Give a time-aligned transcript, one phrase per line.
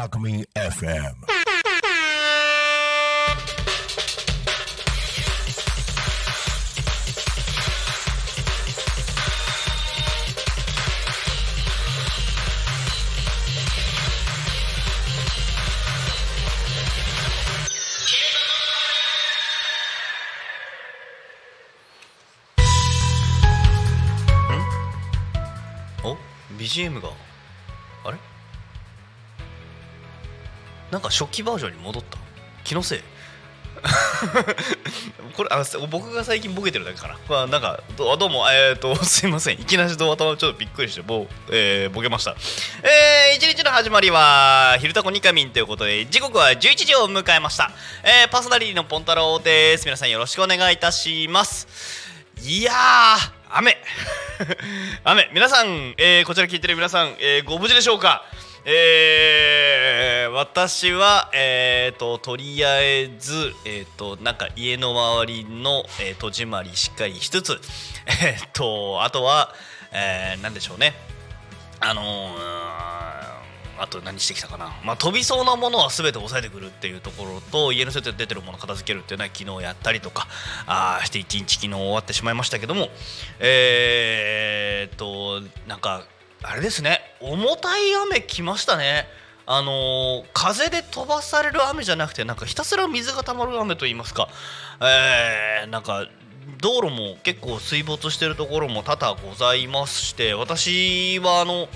[0.00, 1.30] ャクミン FM
[26.58, 27.08] BGM が。
[28.04, 28.18] あれ？
[30.90, 32.18] なんか初期バージョンに戻った？
[32.64, 33.00] 気のせい？
[35.36, 39.54] これあ僕が最近ボケてるだけかな、まあ、なんかどうもえっ、と すいません。
[39.54, 42.34] いきなりと頭ちょっとびっくりしてぼ、えーボケました。
[42.82, 47.70] えー、一日の始まりは「昼タコニカミン」ということで時刻は11時を迎えました、
[48.02, 49.84] えー、パーソナリティのポンタロウです。
[49.86, 51.66] 皆さんよろしくお願いいたします。
[52.42, 53.78] いやー雨。
[55.04, 55.30] 雨。
[55.32, 58.24] 皆さん、えーこちら聞いてる皆さん、えーご無事でしょうか？
[58.64, 67.60] えー私は、えー、ととりあえず、えー、となんか家の周りの、えー戸締まりしっかりしつつ、
[68.24, 69.54] えー、とあとは、
[69.92, 70.94] えー、なんでしょうね。
[71.80, 72.70] あのー
[73.82, 80.28] あと何してきたかな、まあ、飛びそうなものは全て抑えてくるっていうところと家の外で出てるもの片付けるっていうのは昨日やったりとか
[80.66, 82.90] あして一日昨日終わってしまいましたけども
[83.38, 86.04] えー、っとなんか
[86.42, 87.00] あれですね。
[87.20, 89.06] 重たい雨来ましたね。
[89.46, 94.28] あのー風で飛ばされる雨じゃなくてなんかひたすら水が溜まる雨といいますか、
[94.80, 96.06] えーなんか
[96.60, 101.68] 道路も結構水没してるところも多々ございまして私はあの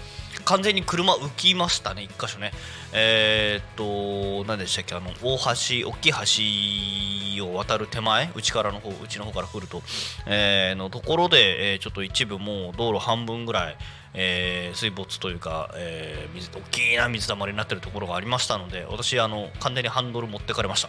[0.45, 2.53] 完全に車浮きましたね一箇所ね。
[2.93, 5.39] えーっと何でしたっけあの大
[5.83, 9.83] 橋大きい橋を渡る手前内からの方内の方から来ると、
[10.27, 13.77] えーのところで、えーちょっと一部もう道路半分ぐらい
[14.15, 20.89] えー水没というか、えー水大きな水たまりになってるところがありましたので私あの完全にハンドル持ってかれました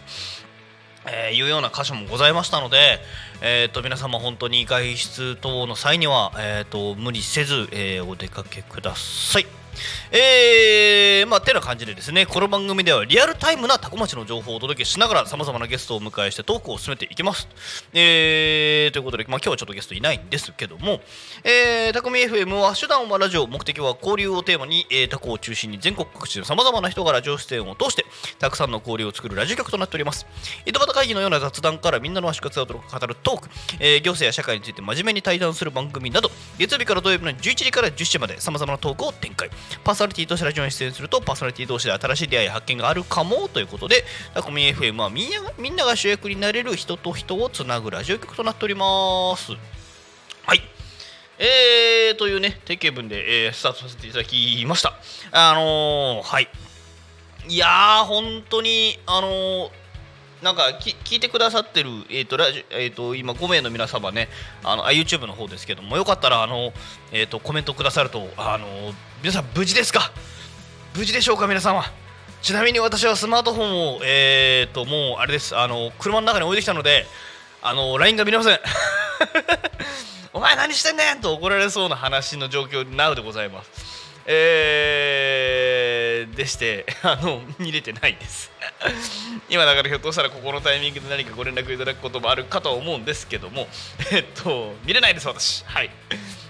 [1.08, 2.98] えーいうような箇所もございましたので、
[3.42, 9.65] えー、と皆様本当に外出等の際には、えー、と無理せず、えーお出かけください。
[10.10, 17.48] えー、まあてな感じでですねこの番組ではリアルタイムなタコ町の情報をお届けしながらさまざまなゲストをお迎えしてトークを進めていきます。
[17.92, 21.00] えー、ということで、まあ、今日はちょっとゲストいないんですけども、
[21.44, 28.04] えー、タコミ FM は手段はラジオ目的は交流をテーマに、えー、タコを中心に全国各地のさまざまな人がラジオ出演を通して
[28.38, 30.26] たくさんの交流を作るラジオ局となっております。
[30.64, 32.80] 井戸端会議のような雑談からみんなの足活を語る
[33.22, 33.48] トーク、
[33.80, 39.50] えー行政や社会について真面目に対談する番組など月曜日から土曜日の11時から10時までさまざまなトークを展開
[39.84, 44.04] パーソナリティとしてラジオに出演するとパーソナリティ同士で新しい出会い発見があるかもということで
[44.34, 49.52] タコミ FM はみんながみんなが主役になれる人と人をつなぐラジオ局となっております。
[50.44, 50.62] はい。
[51.38, 54.94] えー、というね定型文で、えースタートさせていただきました。
[55.32, 56.48] あのー、はい。
[57.48, 59.70] いやー本当にあのー
[60.42, 64.28] なんかき聞いてくださってる、えーとラジえー、と今5名の皆様ね
[64.62, 66.72] あのあ YouTube の方ですけどもよかったらあの、
[67.12, 68.66] えー、とコメントくださるとあの
[69.22, 70.12] 皆さん無事ですか？
[70.94, 71.84] 無事でしょうか皆さんは
[72.42, 77.06] ちなみに私はスマートフォンをえー、ともうあれですあの車の中に置いてきたので
[77.62, 78.60] あの LINE が見れません。
[80.32, 83.70] お前何してんねんと怒られそうな話の状況なうでございます。
[84.26, 88.50] えー、でして あの見れてないです。
[89.50, 93.68] 今だからひょっとしたらここのタイミングで何かご連絡いただくこともあるかと思うんですけども
[94.10, 95.64] えっと見れないです私。
[95.66, 95.90] はい。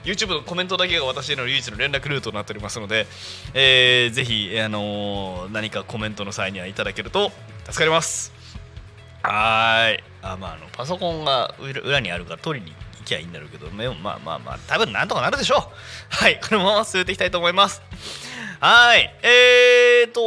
[0.04, 3.08] YouTube のコメントだけが私への唯一の連絡ルートになっておりますので、
[3.54, 7.32] えー、ぜひ、あのー何かコメントの際にはいただけると
[7.64, 8.32] 助かります。
[9.22, 10.04] はい。
[10.22, 15.60] あまああのパソコンが裏にあるから取りに行きゃいいんだろうけどでもまあまあまあ多分なんとかなるでしょう。
[16.08, 16.40] はい。
[16.40, 17.82] このまま進めていきたいと思います。
[18.60, 19.14] はい。
[19.22, 20.20] えーと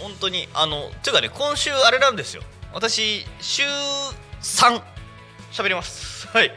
[0.00, 2.42] 本当にあのというかね今週あれなんですよ。
[2.72, 3.64] 私週
[4.42, 4.80] 3
[5.52, 6.28] 喋ります。
[6.32, 6.52] はい。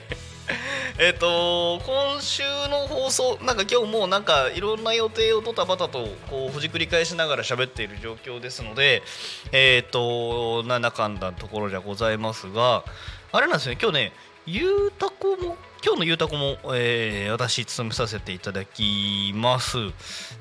[0.99, 9.01] えっと今週の放送なんか今日もなんかいろんな予定をドタバタとこうほじくり返しながら喋っている状況ですので
[9.51, 12.83] えっとなんだかんだところじゃございますが
[13.31, 14.13] あれなんですね今日ね
[14.45, 19.77] ゆうたこも今日のゆうたこも、えー、私務めさせていただきます。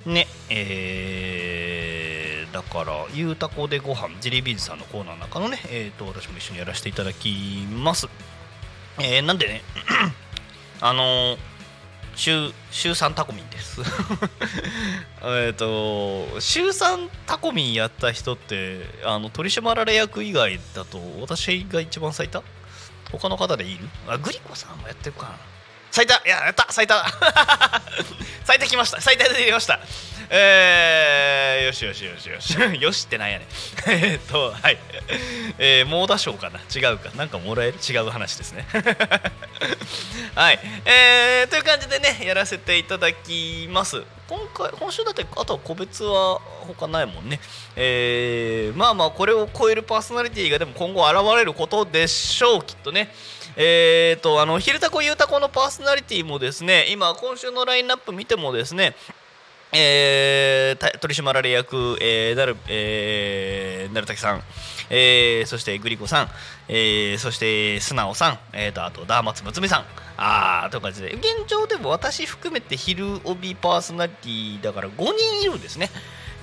[0.04, 8.08] ねえー、だからゆうたこでご飯ジリービーズさんのコーナーの中のねえーと私も一緒にやらせていただきます。
[8.98, 9.62] えー、なんでね
[10.82, 11.36] あの
[12.16, 13.82] 週週3タコミンです。
[15.22, 22.42] えっと週3タコミンやった人ってあの取締られ役以外だと私が一番最多？
[23.18, 25.61] 他の方でいるあグリコさんもやってるかな。
[25.92, 26.94] 最多いややった最多
[28.44, 29.00] 最多来ました。
[29.00, 29.78] 最多で入れました。
[30.30, 32.56] えー、よしよしよしよし。
[32.82, 33.48] よしってなんやねん。
[33.92, 34.78] えっとはい。
[35.58, 36.58] えー、猛打賞かな。
[36.74, 37.10] 違うか。
[37.14, 37.74] なんかもらえる？
[37.88, 38.66] 違う話ですね。
[40.34, 40.58] はい。
[40.86, 44.02] えー、という感じでねやらせていただきます。
[44.28, 47.38] 今回今週だってあとは個別は他ないもんね。
[47.76, 52.62] えー、まあまあこれを超えるパーソナリティがでも今後現れることでしょう。
[52.64, 53.14] きっとね。
[53.56, 58.94] えーとあの「昼タコゆうたこ」のパーソナリティもですね今今週のラインナップ見てもですね
[59.74, 64.42] えー、取締られ役、えー、なる、えー、なるたけさん、
[64.90, 66.28] えー、そしてグリコさん、
[66.68, 69.84] えー、そして素直さん、えーと、あとダーマツムツメさん、
[70.18, 75.88] あーという感じで、現状でも私含めて昼帯パーソナリティだから5人いるんですね。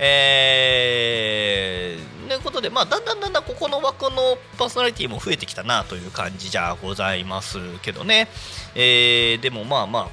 [0.02, 8.28] えー、ということで、まあ、だんだんだんだんここの枠のパーソナリティも増えてきたなという感じじゃございますけどね。
[8.74, 10.08] えー、でもまあまあ、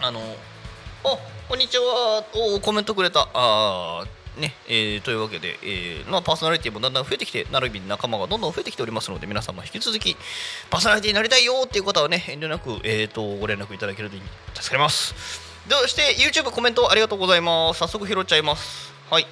[0.06, 0.20] あの、
[1.04, 1.18] あ
[1.48, 2.24] こんにちは。
[2.34, 3.28] おコメントくれた。
[3.34, 4.04] あ
[4.38, 10.16] ねえー、というわけで、えーまあ、パーソナリティもだんだん増えてきて、なる意味仲間がどんどん増えてきておりますので、皆様引き続き、
[10.70, 14.16] パーソナリティになりたいよっていう方はね、遠慮なく、えーと、ご連絡いただけると
[14.54, 15.47] 助かります。
[15.70, 17.78] そして、YouTube コメントありがとうございます。
[17.78, 18.90] 早速拾っちゃいます。
[19.10, 19.26] はい。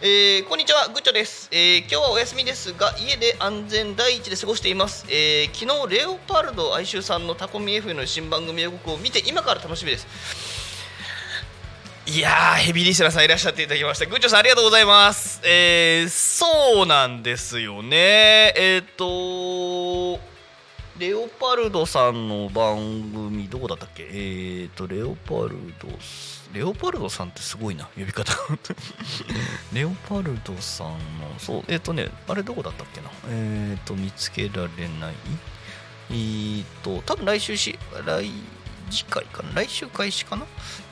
[0.00, 5.04] えー、こんにちは、グッチョです、えー、今日はお休みですが、家で安全第一で過ごしています。
[5.08, 10.06] えー、昨日、レオパルド哀愁さんのタコミ F の新番組予告を見て、今から楽しみです。
[12.06, 20.20] いやーヘビーリスナーさんいらっしゃっていただきましたグッチョさんありがとうございますえー、そうなんですよねえっ、ー、と
[20.98, 24.04] レオパルドさんの番組どこだったっけ？
[24.04, 25.88] えっ、ー、とレオパルド
[26.52, 28.32] レオパルドさんってすごいな呼び方。
[29.72, 30.94] レオパルドさんの
[31.38, 33.08] そうえっ、ー、とねあれどこだったっけな？
[33.28, 35.14] えっ、ー、と見つけられない。
[36.10, 38.30] えっ、ー、と多分来週し来
[38.92, 39.52] 次回かな？
[39.54, 40.46] 来週開始かな、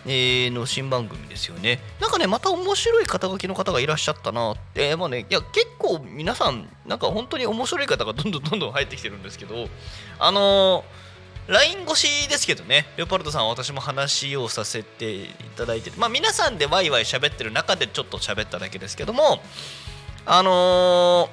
[0.06, 1.78] えー、の新番組ですよね。
[2.00, 4.96] なんかねまた面白い肩書きの方がいらっしゃったなって。
[4.96, 9.68] まあねいや結構皆さんなんか本当に面白い方がどんどんどんどん入ってきてるんですけど
[10.18, 19.40] あのー、LINE 越しですけどね、レオパルトさんは私も話をさせていただいて、まあ、皆さんでワイワイ喋ってる中でちょっと喋っただけですけども、
[20.26, 21.28] あの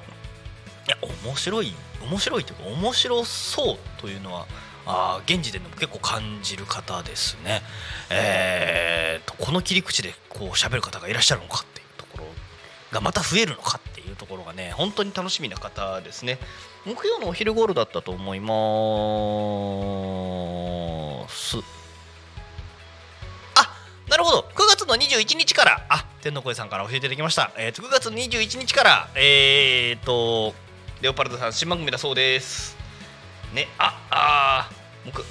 [0.86, 4.48] ー、いや、面白い、面白いというか、面白そうというのは、
[4.88, 7.62] あ現時点でも結構感じる方ですね。
[8.10, 12.26] えーと、この切り口でこう喋る方がいらっしゃるのかっていうところ
[12.92, 16.40] がまた増えるのかっていうところがね本当に楽しみな方ですね。
[16.86, 18.48] 木曜のお昼頃だったと思いま
[21.28, 21.58] す。
[23.56, 23.76] あ
[24.10, 30.56] なるほど9月の21日からあ天の声さんから教えていただきました、えーと、9月の21日からえーと
[31.02, 32.76] レオパルドさん新番組だそうです
[33.54, 34.47] ねああ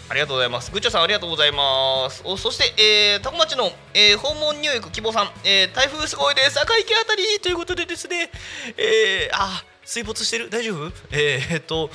[0.08, 0.70] ありがとうございます。
[0.70, 2.22] グッチョさんありがとうございます。
[2.24, 6.60] おそして、えー、タコ町の、えー、訪問入浴希望さん、えー、台風すごいです。
[6.60, 8.30] 赤池あたりということでですね、
[8.76, 10.92] えー、あ水没してる大丈夫？
[11.10, 11.90] えー、えー、っと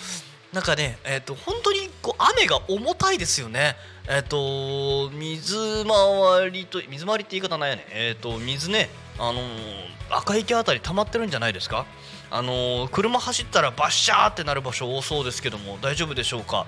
[0.54, 3.76] なんかね、えー、っと本当にこう雨が重たいですよね。
[4.08, 7.86] えっと水回りと水回りって言い方ないよね。
[7.92, 9.40] えっと水ね、あの
[10.10, 11.86] 赤池あたり溜まってるんじゃないですか？
[12.34, 16.66] あの車走ったらバッシャーってなる場所多そうですけども大丈夫でしょうか？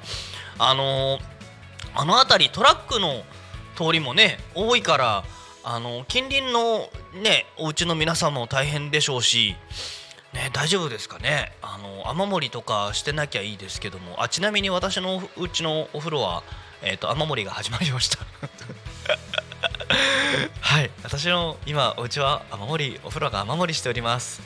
[0.59, 1.19] あの
[1.95, 3.23] あの辺りトラックの
[3.75, 5.23] 通りもね多いから
[5.63, 6.89] あの近隣の
[7.21, 9.55] ねお家の皆さんも大変でしょうし、
[10.33, 11.53] ね、大丈夫ですかね。
[11.61, 14.21] あの雨漏りとかしてなきゃいいですけども。
[14.21, 16.43] あちなみに私のうちのお風呂は、
[16.81, 18.19] えーと、雨漏りが始まりました。
[20.59, 20.91] はい。
[21.03, 24.41] 私の今お家は雨漏りお風呂が雨漏りしております。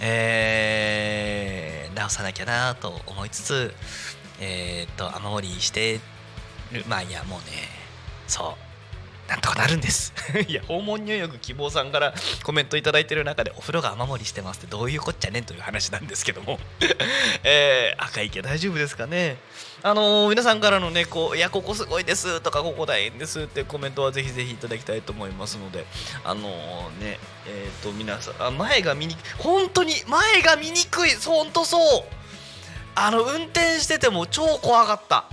[0.00, 3.74] えー、直さなきゃなと思いつつ
[4.40, 6.00] えー、っと雨漏りして
[6.72, 7.46] るまあいやもうね
[8.26, 8.68] そう。
[9.28, 10.14] なんとかなるんです。
[10.48, 16.58] いや訪問入浴希望さんから コメントいただいてる中でお風呂が雨漏りしてますってどういうこっちゃねんという話なんですけども。
[17.44, 19.36] えー、赤池大丈夫ですかね。
[19.82, 25.84] あのー、皆さんからのねこういやここすごいですとかここ大変ですってコメントはぜひぜひいただきたいと思いますので。
[26.24, 31.78] あのー、ねえっ、と皆さんあ前が見に本当に前が見にくい本当そ
[32.10, 32.18] う
[33.00, 35.24] あの運転してても超怖かった。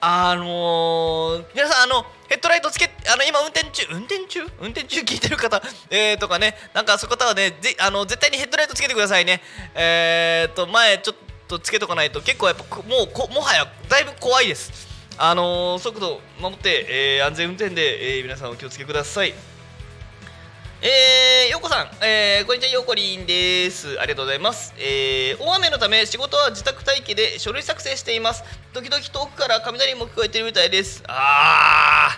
[0.00, 3.86] あのー、皆さんあのヘッドライトつけあの今運転中？
[3.92, 4.40] 運転中？
[4.58, 5.60] 運転中聞いてる方？
[5.90, 6.56] えー、とかね。
[6.72, 9.42] なんかそういう方はねぜあの絶対にヘッドライトつけてくださいね。
[9.74, 14.88] えーと前ちょっとつけとかないと結構やっぱもうこもはやだいぶ怖いです。
[15.18, 19.34] あのー、速度守って、えー、安全運転で、えー、皆さんお気をつけください。
[20.86, 23.98] えー、ようこさん、えー、こんにちは、ようこりんです。
[23.98, 24.74] ありがとうございます。
[24.76, 28.44] えー、大雨のため仕事は自宅待機で書類作成しています。
[28.74, 31.02] 時々遠くから雷も聞こえてるみたいです。
[31.08, 32.10] あ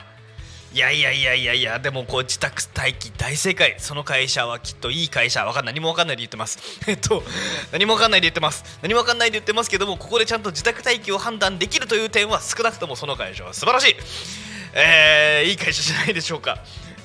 [0.73, 0.77] ー。
[0.77, 3.77] いやいやいやいやいや、でもこう自宅待機大正解。
[3.79, 5.47] その会社はきっといい会社。
[5.47, 5.65] わかん。
[5.65, 6.59] 何もわかんないで言ってます。
[6.91, 7.23] えっと、
[7.71, 8.65] 何もわかんないで言ってます。
[8.83, 13.97] 何もわかんないで言ってますけども、ここでちゃんと自宅待機を判断できるという点は少なくともその会社は素晴らしい。
[14.73, 16.59] えー、いい会社じゃないでしょうか。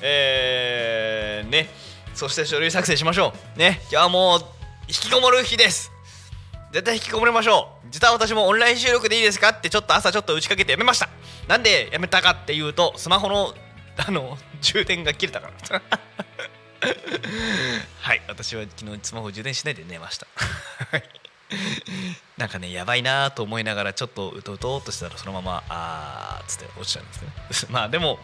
[0.04, 1.68] えー、ね。
[2.14, 3.58] そして書類作成しましょう。
[3.58, 3.80] ね。
[3.82, 4.40] 今日はもう
[4.88, 5.90] 引きこもる日です。
[6.72, 7.86] 絶対引きこもりましょう。
[7.90, 9.50] 実は私もオンライン収録でいいですか？
[9.50, 11.08] ってちょっと朝ちょっと打ちかけてやめました。
[11.48, 13.54] なんでやめたかっていうとスマホの
[13.96, 15.82] あの充電が切れたから。
[18.00, 18.22] はい。
[18.26, 20.26] 私は昨日スマホ充電しないで寝ました。
[22.38, 27.14] なんかねやばいなと思いながらちょっとうとうとっとしたらそのままあーっつって落ちちゃうんで
[27.54, 27.68] すね。
[27.70, 28.18] まあでも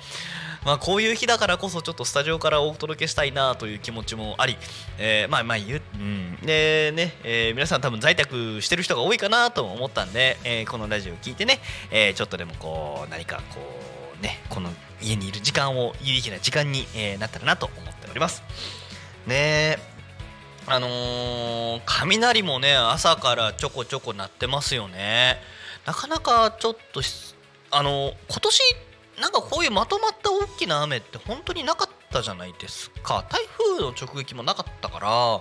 [0.64, 4.56] まあこういう日だからこそちょっとスタジオからお届けしたいなという気持ちもあり、
[4.98, 13.60] えー、まあまあ言う、うん、でね、えー、皆さん多分在宅してる人が多いかなと思ったんで、えー、このラジオを聞いてね、え、ちょっとでもこう何かこ
[14.18, 14.70] うねこの
[15.00, 18.42] 家にいる時間を有意義な時間に、え、なったらなと思っております。
[19.26, 19.87] ねえ
[20.70, 25.38] あのー、雷もね朝からちょこちょこ鳴ってますよね。
[25.86, 27.00] なかなかちょっと
[27.70, 28.60] あの今年
[29.20, 33.26] なんかこういうまとまった大きな雨って本当になかったじゃないですか。
[33.30, 35.40] 台風の直撃もなかったから。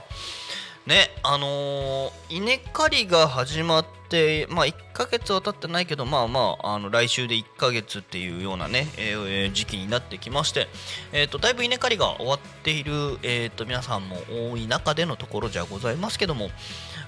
[0.87, 10.67] ねあのー、稲刈りが始まってまあ1ヶ月は経ってないけどまあまああの来週で1ヶ月っていうようなね、えー、時期になってきまして、
[11.11, 14.15] えーと、だいぶ稲刈りが終わっている、えーと、皆さんも
[14.51, 16.49] 多い中でのところじゃございますけども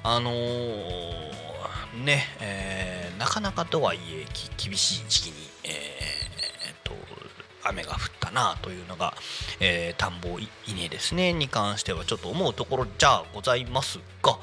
[0.04, 4.26] あのー、ね、えー、なかなかとはいえ
[4.58, 7.19] 厳しい時期に、えーと
[7.63, 9.13] 雨が降ったなというのが、
[9.60, 11.34] えー、田んぼ稲ですね。
[11.34, 14.38] に関してはちょっと思うところじゃございますが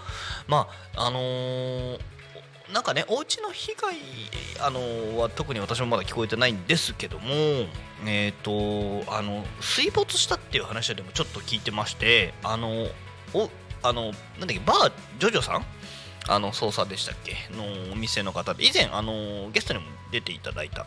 [0.47, 2.01] まああのー
[2.73, 3.95] なんかねお家の被害
[4.61, 7.27] あのは特に私もまだ聞こえてないんですけども
[8.07, 12.89] えっ、ー、とあの水没したっていう話はでもちょっと聞いてましてあの
[13.35, 13.51] お
[13.83, 15.65] あのなんだっけバージョジョさん
[16.29, 17.37] あの捜査でしたっけ？
[17.57, 18.67] のお店の方で。
[18.67, 20.87] 以前あのゲストにも出ていただいた、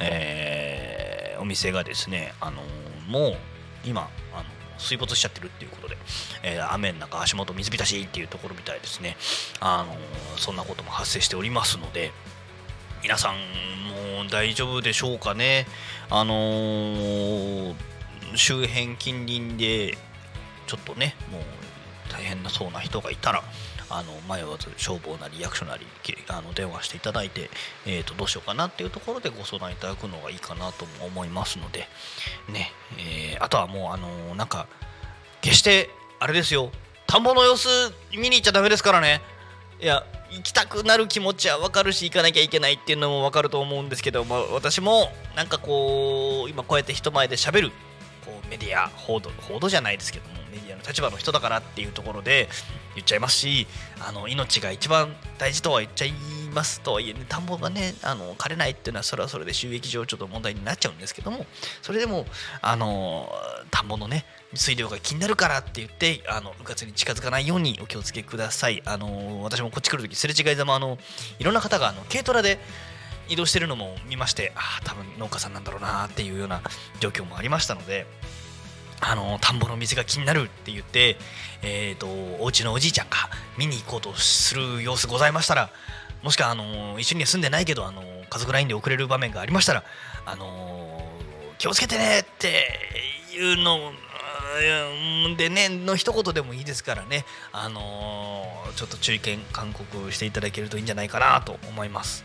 [0.00, 2.62] えー、お店がですねあの
[3.08, 3.36] もう
[3.84, 4.44] 今あの
[4.78, 5.96] 水没しちゃってるっていうことで、
[6.42, 9.16] えー、雨の中足元水浸しっていうところみたいですね。
[9.60, 9.94] あの
[10.36, 12.10] そんなことも発生しておりますので
[13.02, 15.66] 皆さんもう大丈夫でしょうかね？
[16.10, 17.74] あのー、
[18.34, 19.96] 周辺近隣で
[20.66, 21.42] ちょっとねもう
[22.10, 23.42] 大変なそうな人がいたら
[23.94, 25.86] あの迷わず消防なり役所なり
[26.28, 27.50] あの電話していただいて、
[27.86, 31.88] えー、とどうしようかなっていうところでご相談いただくのがいいかなと思いますので、
[32.52, 34.66] ねえー、あとはもうあのなんか
[35.40, 36.70] 決してあれですよ。
[37.06, 37.68] 田んぼの様子
[38.12, 39.20] 見に行っちゃだめですからね。
[39.80, 47.70] いや行きたくなる気持ちは分かるし行かなきゃいけないっていうのも分かると思うんですけど、まあ、私もなんかこう今こうやって人前でしゃべる
[48.24, 52.48] こうメディア報道報道じゃないですけどもメディアの立場の人だからっていうところで
[52.94, 53.66] 言っちゃいますし
[54.00, 56.12] あの命が一番大事とは言っちゃい
[56.54, 61.46] ますとはいえ、ね、田んぼがねあの枯れないっていうのはそれはそれで収益上ちょっと問題になっちゃうんですけども
[61.80, 62.26] それでも
[62.60, 63.28] あの
[63.70, 68.82] 田んぼのね水量が気になるからって言ってあのうかつに近づかないようにお気をつけください。
[68.84, 70.98] あの私もこっち来る時すれ違いざまあの
[71.38, 72.58] いろんな方があの軽トラで
[73.28, 76.60] 移動してるのも見ましてああ多分農家さんなんだろうなっていうような
[77.00, 78.06] 状況もありましたので
[79.04, 81.16] あの田んぼの水が気になるって言って、
[81.62, 82.06] えーと、
[82.40, 83.16] お家のおじいちゃんが
[83.58, 85.70] 見に行こうとする様子ございましたら
[86.22, 89.82] もしくはあの一緒には住んでないけどあの家族 LINE で送れる場面がありましたら
[90.24, 91.02] あの
[91.58, 92.64] 気をつけてねって
[93.34, 93.92] いうの
[95.36, 98.44] でねの一言でもいいですからねあの
[98.76, 102.24] ちょっと注意見勧告していただけるといいんじゃないかなと思います。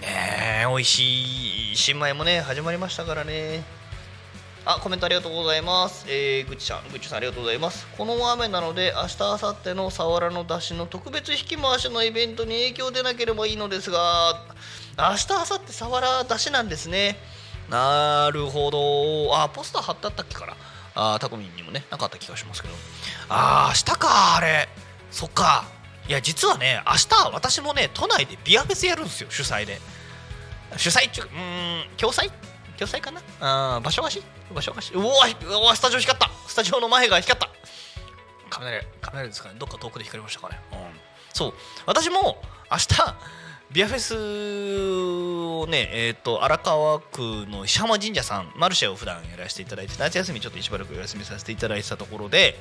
[0.00, 3.77] ねえ美味しい新米もね始まりましたからね。
[4.70, 6.04] あ、コメントありがとうございます。
[6.10, 7.86] えー、ぐちさん、ぐちさんありがとうございます。
[7.96, 14.44] この雨なので、明日、明後日のサワラの出汁の特別引き回しのイベントに影響出なければいいのですが、
[14.98, 17.16] 明日、明後日サワラ出汁なんですね。
[17.70, 19.34] なるほど。
[19.42, 20.54] あ、ポスター貼ってあったっけかな。
[20.94, 22.74] あ、タコミンにもね、なかった気がしますけど。
[23.30, 24.68] あ、明日か、あれ。
[25.10, 25.64] そっか。
[26.08, 29.78] いや実はね明日私もね都内でビアフェスやるんですよ主催で
[30.78, 32.30] 主催中うーん共催
[32.78, 34.24] 共催かなあ場所貸し？
[34.54, 34.94] 場所貸し？
[34.94, 36.30] うわうわスタジオ光った。
[36.46, 37.48] スタジオの前が光った。
[38.50, 39.56] 雷雷ですかね。
[39.58, 40.78] どっか遠くで光りましたかね、うん、
[41.34, 41.54] そう。
[41.86, 43.16] 私も明日
[43.70, 44.14] ビアフェス
[45.62, 47.20] をねえっ、と荒川区
[47.50, 52.56] の石浜神社さんマルシェを普段やらせていただいて夏休みちょっとしばらくお休みさせていただいてたところで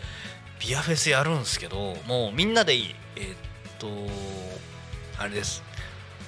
[0.59, 2.95] ビアフェスやるんですけどもうみんなでいい。
[3.15, 3.37] えーっ
[3.79, 3.87] と
[5.19, 5.63] あれです。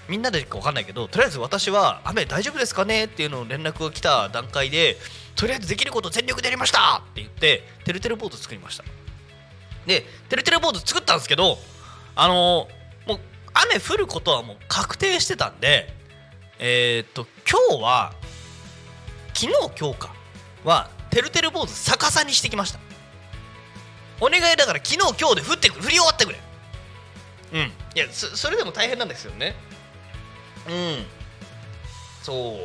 [0.10, 3.06] みんなでか分かんないけどとりあえず私は雨大丈夫ですかね？
[3.06, 4.98] っていうのを連絡が来た段階で
[5.36, 6.98] とりあえずできること全力でやりました！
[6.98, 8.84] って言っててるてるボード作りました。
[9.86, 11.58] でてるてるボード作ったんですけど
[12.16, 12.68] あの
[13.08, 13.20] もう
[13.54, 15.94] 雨降ることはもう確定してたんで
[16.60, 18.14] えーっと今日は
[19.34, 20.14] 昨日今日か
[20.66, 22.80] はてるてる坊主逆さにしてきました。
[24.22, 25.86] お願いだから昨日今日で降ってくる。
[25.86, 26.40] 降り終わってくれ。
[27.54, 27.60] うん。
[27.60, 27.64] い
[27.96, 29.56] やそれでも大変なんですよね。
[30.70, 31.06] うん。
[32.24, 32.58] そ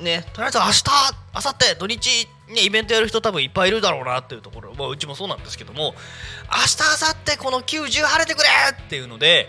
[0.00, 0.02] う。
[0.02, 0.24] ね。
[0.32, 0.84] とりあえず明日
[1.34, 5.94] 明後日土日ねイベントやる人多分いっぱいいるだろうなっていうところ、まあ、うちもそうなんですけども。
[6.50, 9.48] 明日明後日この90晴れてくれっていうので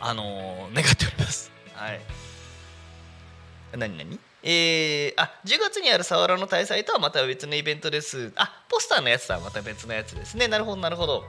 [0.00, 1.50] あのー願っております。
[1.74, 2.00] はい。
[3.76, 4.18] 何何？
[4.44, 8.32] えー、あ10月にあるサワラの大祭とはまた別のイベントです。
[8.36, 10.48] あポスターのやつとはまた別のやつですね。
[10.48, 11.24] なるほどなるほど。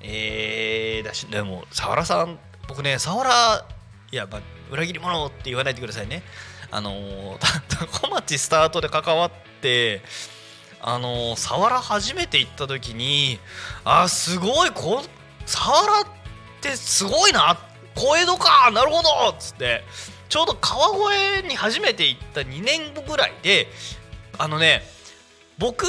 [0.00, 3.66] えー、だしでもサワラさん僕ねサワラ
[4.14, 4.28] いや、
[4.70, 6.22] 裏切り者って言わないでくださいね。
[6.70, 9.30] あのー、た小町スタートで関わっ
[9.60, 10.02] て
[10.80, 13.40] あのー、サワラ初めて行った時に
[13.84, 15.02] あすごいこ
[15.46, 16.04] サワラっ
[16.60, 17.58] てすごいな
[17.96, 19.82] 小江戸かなるほどっつって
[20.28, 23.66] ちょうど川越に初めて行った2年後ぐらいで
[24.38, 24.82] あのね
[25.58, 25.86] 僕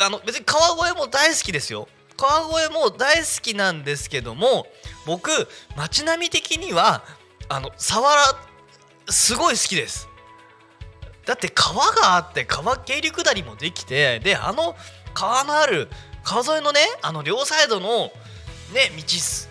[0.00, 1.88] あの別に川越も大好きですよ。
[2.16, 4.66] 川越も大好きなんですけども
[5.06, 5.30] 僕
[5.76, 7.02] 街並み的には
[7.48, 8.22] あのサワラ
[9.08, 10.08] すごい好きです。
[11.26, 14.74] だって川があって川渓流下りもできてであの
[15.14, 15.88] 川のある
[16.24, 18.10] 川沿いのねあの両サイドの
[18.74, 19.48] ね道す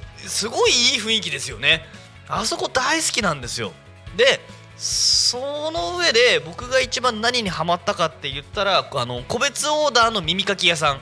[0.49, 1.85] ごいいい雰囲気ですよね。
[2.27, 3.73] あそこ大好きなんですよ。
[4.15, 4.39] で
[4.77, 11.01] その上で僕が一番何にハマったかって言ったらあの個別オーダーの耳かき屋さん。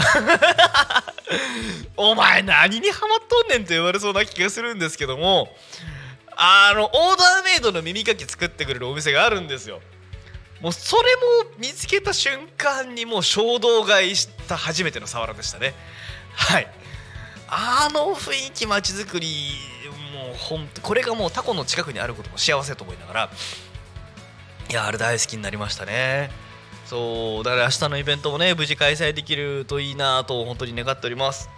[1.96, 5.54] お前何にハマっとんねんと言われそうな気がするんですけども。
[6.42, 9.82] あのオーダーメイドの耳かき作ってくれるお店があるんですよ。
[10.62, 11.02] もうそれ
[11.44, 15.74] も見つけた瞬間にもう衝動買いした初めてのサワラでしたね。
[16.34, 16.66] はい。
[17.48, 19.50] あの雰囲気街づくり
[20.14, 23.30] もうほんとこれがもうタコの近くにあることも幸せと思いながら。
[24.70, 26.30] いやあれ大好きになりましたね。
[26.86, 31.50] そうだから明日のイベントもね無事開催できるといいなと本当に願っております。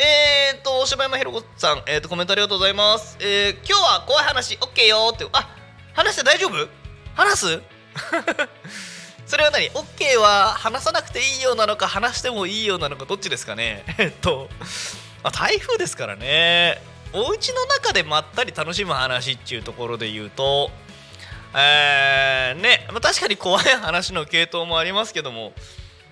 [0.00, 5.48] えーと柴山ひろ子さん、えー、とコメントありがとうございます、えー今日は怖い話 OK よってあ
[5.92, 6.68] 話して大丈夫？
[7.16, 7.60] 話す？
[9.26, 13.84] それは何 ?OK は話さなくていいようなのか話してもいいようなのかどっちですかね？
[13.98, 14.48] えっと、
[15.24, 16.80] まあ、台風ですからね。
[17.12, 20.70] お家の中でまったり楽しむ話っていうところで言うと
[21.54, 25.54] えー、ね、まあ、確かに怖い話の系統もありますけども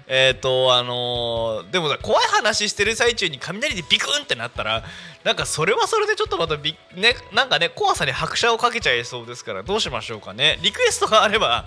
[0.09, 4.85] えっ、とあのーでもさ怖い話してる最中に雷でビクンってなったら
[5.25, 10.59] なんかそれはそれでちょっとまたビねなんかね怖さに拍車をかけちゃいそうですからどうしましょうかね。
[10.63, 11.67] リクエストがあれば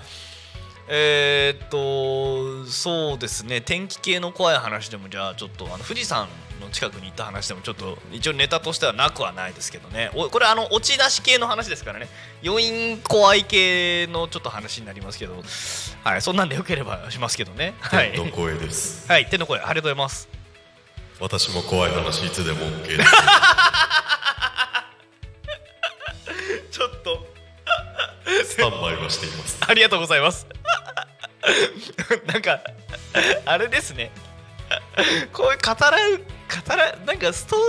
[0.87, 3.61] えーっとそうですね。
[3.61, 6.27] 天気系の怖い話でもじゃあちょっとあの富士山
[6.59, 10.11] の近くに行った話でもちょっと一応ネタとしてはなくはないですけどね。
[10.15, 12.07] おこれあの落ち出し系の話ですからね。
[12.45, 15.43] 余韻怖い系のちょっと話になりますけど。
[16.03, 17.75] はいそんなんでよければしますけどね。
[17.79, 18.11] はい。
[18.11, 19.07] 天の声です。
[19.07, 19.29] はい。
[19.29, 20.27] 天の声ありがとうございます。
[21.19, 23.11] 私も怖い話いつでも OK です。
[26.71, 27.27] ちょっと。
[28.45, 29.57] スタンバイはしています。
[29.67, 30.47] ありがとうございます。
[32.25, 32.61] なんか
[33.45, 34.11] あれですね。
[35.33, 37.59] こういう語らう語らなんかストー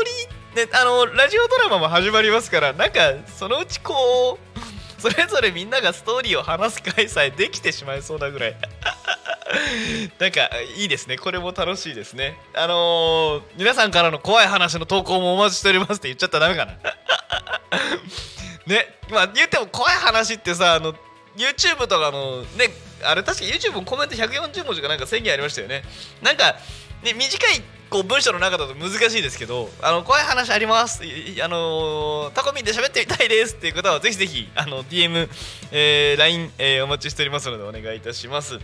[0.56, 8.56] リーねあのラジオドラマも始まりますからなんかそのうちこうそれぞれみんながストーリーを話す回さえできてしまいそうなぐらい。
[10.20, 11.16] なんかいいですね。
[11.16, 12.38] これも楽しいですね。
[12.54, 16.76] あのー皆さんからの怖い話の投稿もお待ちしておりますって言っちゃったらダメかな。
[18.66, 18.98] ね。
[19.10, 20.94] まあ言っても怖い話ってさあの
[21.36, 22.70] YouTube とかのね
[23.02, 25.82] あれ確か YouTube もコメント140文字かなんか宣言ありましたよね。
[26.22, 26.56] なんか、
[27.02, 31.02] ね、短いこう文章の中だと難しいですけどあの怖い話あります。
[31.42, 35.28] あのタコミンで喋ってみたいですっていう方はぜひぜひあの DM、
[35.72, 38.58] えー LINE、えーお待ちしておりますのでお願いいたします。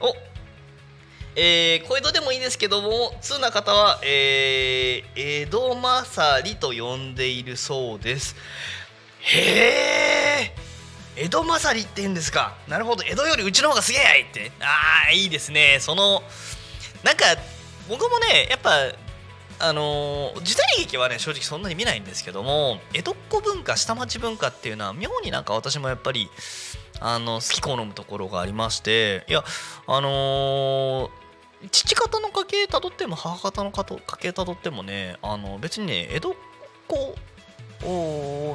[0.00, 0.14] お
[1.36, 8.34] えー、小江戸でもいいですけども通な方は、えー、江戸勝りと呼んでいるそうです。
[9.20, 10.54] へえ
[11.16, 12.56] 江戸勝りって言うんですか。
[12.66, 14.52] なるほど江戸よりうちの方がすげえって。
[14.60, 15.78] ああいいですね。
[15.80, 16.22] その
[17.04, 17.26] なんか
[17.90, 18.70] 僕もねやっぱ
[19.62, 26.30] あの時代劇はね正直そんなに見ないんですけども江戸っ子文化下町文化っていうのは妙になんか私もやっぱり
[27.00, 29.44] あの好き好むところがありましていや
[29.86, 31.20] あのー
[31.70, 33.84] 父方の家系たどっても母方の家
[34.18, 36.34] 系たどってもねあの別にね江戸っ
[36.88, 37.14] 子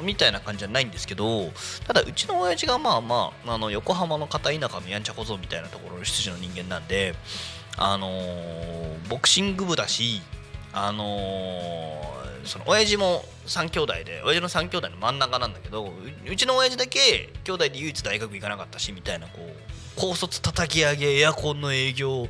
[0.02, 1.50] みたいな感じじゃないんですけど
[1.86, 7.14] ただうちの親父がまあまああの横浜の片田舎のやんちゃ小僧みたいなところの出身の人間なんで
[7.76, 10.20] あのーボクシング部だし
[10.72, 15.92] あのーその親父も3兄弟で親父の3兄弟の真ん中なんだけど
[16.30, 19.40] うちの親父だけ兄弟で唯一大学行かなかったしみたいなこう
[19.96, 22.28] 高卒叩き上げエアコンの営業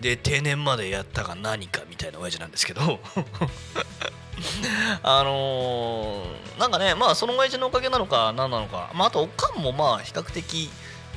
[0.00, 3.00] で定年までやったか何かみたいな親父なんですけど。
[5.02, 10.70] あのーなんかねまあその親父のおかげなのか何なのか、まあ、あとおかんもまあ比較的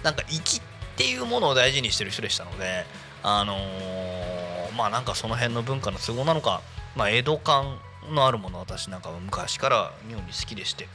[0.03, 0.61] なんか粋っ
[0.95, 2.85] ていうものを大事にしてる人でしたので
[3.23, 6.61] あのーまあなんかその辺の文化の都合なのか、
[6.95, 7.79] まあ、江戸感
[8.11, 10.87] のあるもの私なんかは昔から妙に好きでして、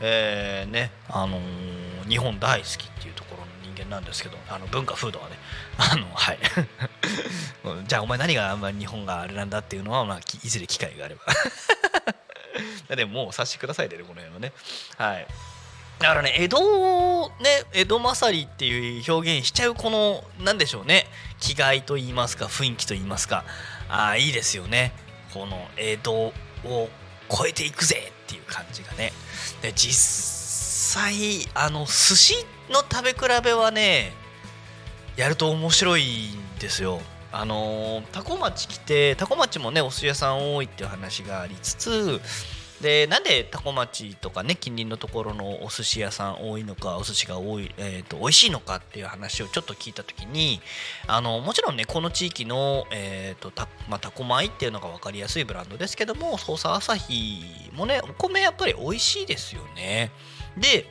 [0.00, 5.36] えーねあのー日本大好きっていうところの人間なんですけどあの文化風土はね
[5.78, 6.38] あのはい。
[7.86, 11.22] じゃあお前何があんまり日本があれなんだっていうのは、まあ、いずれ機会があれば。
[12.96, 14.52] でももうお察しくださいでねこの辺はね。
[14.96, 15.26] はい。
[16.00, 21.04] だからね江戸をね江戸勝りっていう表現しちゃうこのなんでしょうね
[21.38, 23.44] 気概と言いますか雰囲気と言いますか
[23.88, 24.92] ああいいですよね。
[25.34, 26.32] この江戸を
[26.64, 29.12] 超えていくぜっていう感じがね。
[29.62, 34.12] で実際あの寿司の食べ比べはね
[35.16, 37.00] やると面白いんですよ。
[37.32, 42.20] あのタコ町来てタコ町もねお寿司屋さん多いっていう話がありつつ
[42.80, 50.60] でなんでタコ町とかね近隣のところのお寿司屋さん多いのかお寿司が多い、えー、と美味しいのかっていう話をちょっと聞いた時に
[51.06, 60.10] あのもちろんねこの地域の、えーとたまあ、タコ米っていうのが分かりやすいブランドですけども捜査朝日もねお米やっぱり美味しいですよね。
[60.56, 60.86] で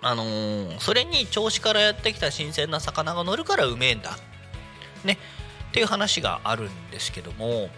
[0.00, 4.16] あのーそれに銚子からやってきた新鮮な魚が乗るからうめえんだ。
[5.04, 5.18] ね。
[5.70, 7.68] っていう話があるんですけども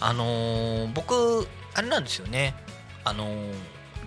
[0.00, 2.54] あのー僕あれなんですよね。
[3.04, 3.52] あのー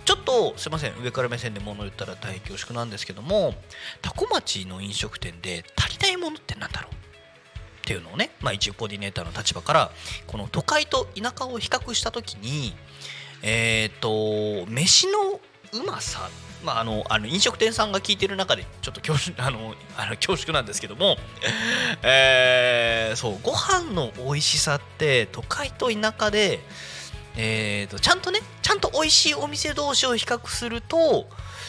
[0.04, 3.52] ちょっとすいません上から目線で物言ったら大変恐縮なんですけども
[4.00, 6.94] 多古町の飲食店で足りないものってなんだろう？
[6.94, 6.96] っ
[7.84, 9.90] ていうのをね、まあ、一応コーディネーターの立場から
[10.26, 12.74] この都会と田舎を比較した時に
[13.42, 15.40] えっ、と飯の
[15.74, 16.30] うまさ
[16.64, 21.16] まあ、あのあの飲食店さんが聞いてる中でちょっと恐縮 あのあの恐縮なんですけども、
[22.02, 26.60] えーそうご飯の美味しさって都会と田舎で、
[27.38, 30.98] えー、とちゃんとねちゃんと美味しいお店同士を比較すると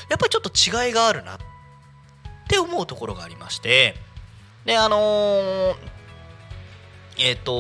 [0.10, 1.38] やっぱりちょっと違いがあるなっ
[2.48, 3.96] て思うところがありまして。
[4.66, 5.76] であのー
[7.18, 7.52] えっ、と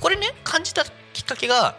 [0.00, 1.76] これね感じたきっかけが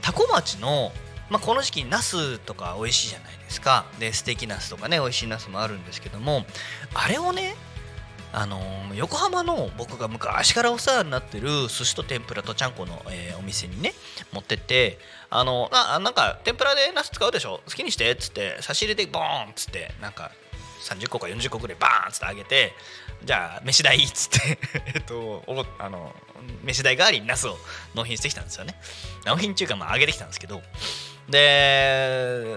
[0.00, 0.92] 多古町の
[1.30, 3.84] まあ、この時期ナスとか美味しいじゃないですか。
[3.98, 6.46] でステーキナスとかね美味しいナスもあるんですけども
[6.94, 7.54] あれをね
[8.32, 8.60] あの
[8.94, 13.94] 横浜の僕が昔からお世話になってる寿司と天ぷらとちゃんこの、えーお店にね
[14.32, 14.98] 持ってって
[15.30, 17.60] あのあなんか天ぷらでナス使うでしょ？
[17.64, 20.30] 好きにしてっつって差し入れでボーンっつってなんか
[20.86, 22.72] 30個か40個ぐらいバーンっつってあげて
[23.24, 24.58] じゃあ飯代っつって
[24.94, 26.14] えっとおあの
[26.62, 27.56] 飯代代わりにナスを
[27.94, 28.74] 納品してきたんですよね。
[29.24, 30.60] 納品中かまああげてきたんですけど。
[31.30, 32.56] で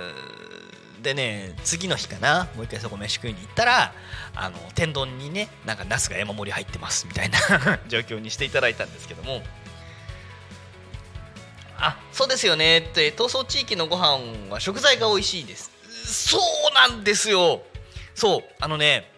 [1.02, 3.94] でね次の日かなもう一回そこ飯食いに行ったら
[4.36, 7.40] あの天丼にねなんかナスが山盛り入ってますみたいな
[7.90, 9.42] 状況にしていただいたんですけども。
[11.84, 12.78] あそうですよね。
[12.78, 15.72] って闘争地域のご飯は食材が美味しいです。
[16.06, 16.42] そう
[16.76, 17.64] なんですよ。
[18.14, 19.12] そうあのね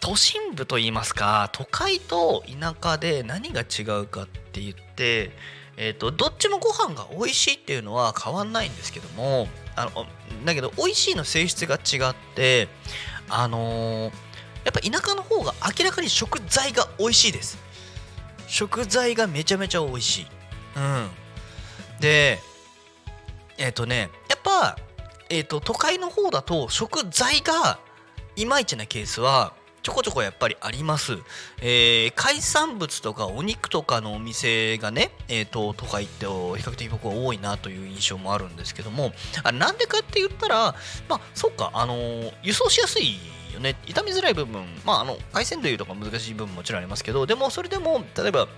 [0.00, 5.30] 都心部といいますか都会と田舎で何が違うかって言って、
[5.82, 10.04] えー、とどっちもご飯が美味しいっていうのは変わんないんですけどもあの
[10.44, 12.68] だけど美味しいの性質が違って
[13.30, 14.12] あのー
[14.64, 17.58] やっぱ田舎の方が明らかに食材が美味しいです。
[18.46, 20.26] 食材がめちゃめちゃ美味しい。
[20.76, 21.08] うん。
[21.98, 22.38] で
[23.56, 24.76] えっ、とねやっぱ、
[25.30, 27.78] えー、と都会の方だと食材が
[28.36, 31.12] いまいちなケースはちょこちょこやっぱりあります、
[31.62, 39.12] えー海産物とかお肉とかのお店がね、えー、とと都会って比較的僕は多いなという印象もあるんですけども
[39.42, 40.74] あなんでかって言ったら
[41.08, 43.16] まあそうかあのー輸送しやすい
[43.54, 43.76] よね。
[43.86, 48.48] 傷みづらい部分まああの海鮮類とか難しい部分ももちろんありますけどでもそれでも例えば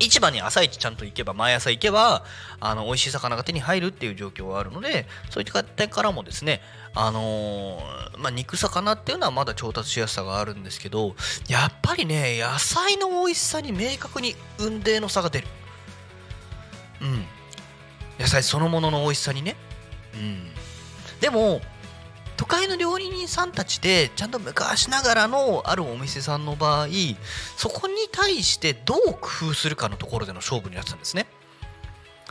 [0.00, 2.24] 市場に朝一ちゃんと行けば毎朝行けば
[2.60, 6.60] あの美味しい魚が手に入るっていう状況があるのでそういった点からもですね
[6.94, 11.14] あのーまあ、肉魚っていうのはまだ調達しやすさがあるんですけど
[11.48, 15.46] やっぱりね野菜の美味しさに明確に雲泥の差が出る。
[17.00, 17.24] うん。
[18.18, 19.56] 野菜そのものの美味しさにね。
[20.14, 20.50] うん。
[21.20, 21.60] でも
[22.38, 26.86] 都会の料理人さんたちでちゃんと昔ながらのあるお店さんの場合
[27.56, 31.26] そこに対してどう工夫するかのところでの勝負になってたんですね。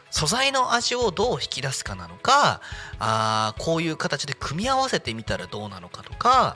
[0.10, 2.62] 素材の味をどう引き出すかなのか
[2.98, 6.56] あこういう形で組み合わせてみたらどうなのかとか、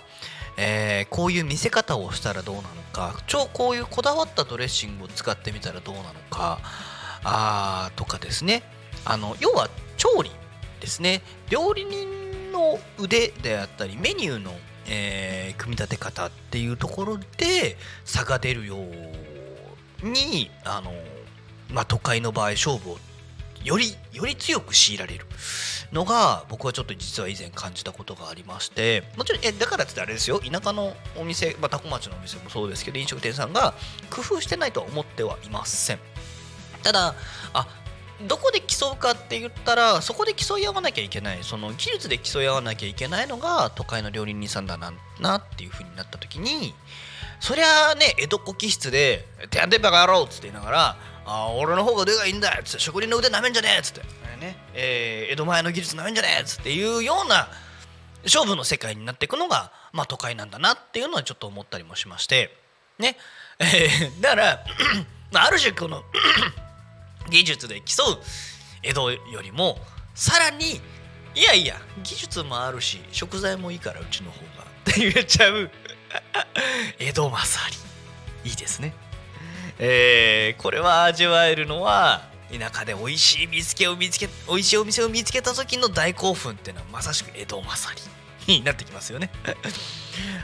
[0.55, 6.59] えーこういう見せ方をしたらどうなのか超こういうこだわったドレッシングを使ってみたらどうなのか
[7.25, 8.63] あーとかですね。
[9.03, 10.31] あの要は調理
[10.79, 11.21] ですね。
[11.49, 14.51] 料理人の腕であったりメニューの、
[14.87, 20.91] えー組み立て方っていうところで差が出るようにあの、
[21.71, 22.97] まあ、都会の場合勝負を
[23.63, 25.25] よりより強く強いられる
[25.91, 30.39] のが僕はちょっと実は以前感じたことがありましてもちろんえだからってあれですよ。
[30.39, 33.75] 田舎のお店、まあ、多古町のお店もそうですけど飲食店さんが
[34.09, 35.99] 工夫してないとは思ってはいません。
[36.81, 37.13] ただ
[37.53, 37.67] あ
[38.27, 41.39] どこで競うかって言ったらそこで競い合わなきゃいけない。
[41.43, 46.73] その技術で競い合わなきゃいけないのが都会の料理人さんだななっていう風になった時に
[47.39, 54.01] そりゃあね江戸っ子気質で「手当てんばか野郎」っつって言いながら「あ俺の方が腕がいいんだ」っつって「職人の腕なめんじゃねえ」っつって、
[54.39, 57.49] ねえー江戸前の技術なめんじゃねえっつっていうような
[58.23, 62.55] 勝負の世界になっていくのが、まあ、都会なんだなっていうのはちょっと思ったりもしまして。
[62.99, 63.17] ね、
[63.57, 64.65] えーだから
[65.33, 66.03] ある種この
[67.31, 68.17] 技術で競う
[68.83, 69.77] 江戸よりも
[70.13, 70.79] さらに
[71.33, 75.69] いやいや技術もあるし食材もいいからうちの方が って言っちゃう。
[76.99, 78.49] 江戸勝り。
[78.49, 78.93] いいですね。
[79.79, 87.95] えーこれは味わえるのは田舎で美味しい見つけを見つけ美味しいお店を見つけた時の大興奮っていうのはまさしく江戸勝
[88.47, 89.31] りになってきますよね。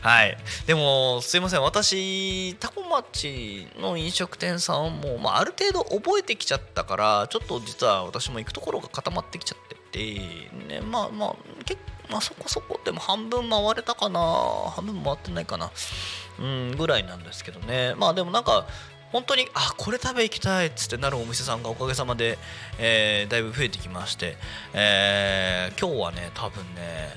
[0.01, 0.38] はい。
[0.65, 1.62] でもすいません。
[1.62, 10.19] 私タコ町の飲食店さんも、まあ、ある程度覚えてきちゃったからちょっと実は私も行くところが固まってきちゃってて、
[10.67, 14.19] ね、まあまあ結構まあそこそこでも半分回れたかな
[14.75, 15.71] 半分回ってないかな
[16.39, 17.95] うんぐらいなんですけどね。
[17.97, 18.65] まあでもなんか
[19.12, 22.38] 本当にあこれ食べ行きたいっつってなるお店さんがおかげさまで、
[22.77, 24.36] えーだいぶ増えてきまして、
[24.73, 27.10] えー今日はね多分ね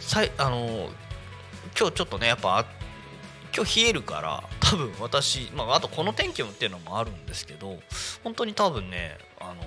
[0.00, 0.88] さいあの
[1.78, 2.64] 今日ちょっとねやっぱ
[3.54, 7.78] 今日冷えるから多分私、まあ、あとこの天気もっていうのもあるんですけど
[8.22, 9.62] 本当に多分ねあの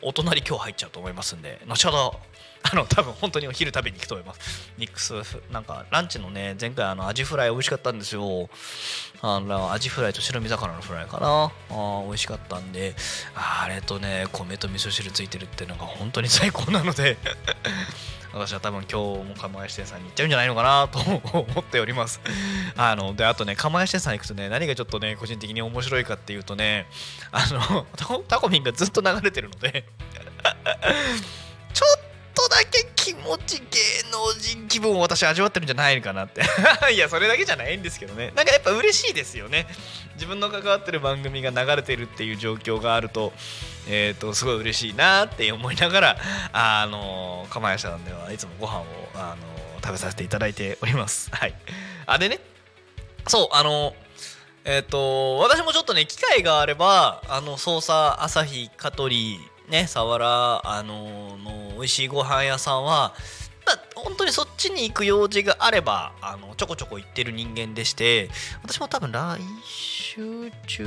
[0.00, 2.20] お隣今日入っちゃうと思いますんで後ほど
[2.70, 4.72] あの多分本当にお昼食べに行くと思います。
[4.76, 5.14] ミックス
[5.50, 8.50] なんかランチのね前回あのアジフライ美味しかったんですよ。
[9.22, 11.52] あのアジフライと白身魚のフライかな。
[11.70, 12.94] あー美味しかったんで
[13.34, 17.16] ああれとね米と味噌汁ついてるっていうのが本当に最高なので。
[18.32, 22.20] 私は多分今日も釜石店さんに行っちゃうんじゃないのかな と思っております。
[22.76, 26.86] あのであとね釜石店さん行くとね何がちょっとね個人的に面白いかっていうとね
[27.32, 27.86] あの
[28.28, 29.84] タコミンがずっと流れてるので
[31.74, 32.07] ちょっと
[33.28, 33.64] 持ち芸
[34.10, 36.42] 能人気分を私味わってるんじゃないかなって。
[36.92, 38.32] いやそれだけじゃないんですけどね。
[38.34, 39.66] なんかやっぱ嬉しいですよね。
[40.14, 43.32] 自分の関わってる番組が流れてるっていう状況があると
[43.90, 46.16] えー、とすごい嬉しいなって思いながら
[46.52, 49.36] あの釜屋さんではいつもご飯をあの
[49.82, 51.30] 食べさせていただいております。
[51.34, 51.54] はい。
[52.06, 52.38] あでね。
[53.26, 53.94] そうあの
[54.64, 59.38] えっ、と私もちょっとね機会があればあの捜査朝日香取
[59.68, 63.14] ね佐原あのの美味しいご飯屋さんは
[63.66, 68.30] まあ本当にそっちに行く用事があればあのちょこちょこ行ってる人間でして
[68.62, 70.86] 私も多分来週中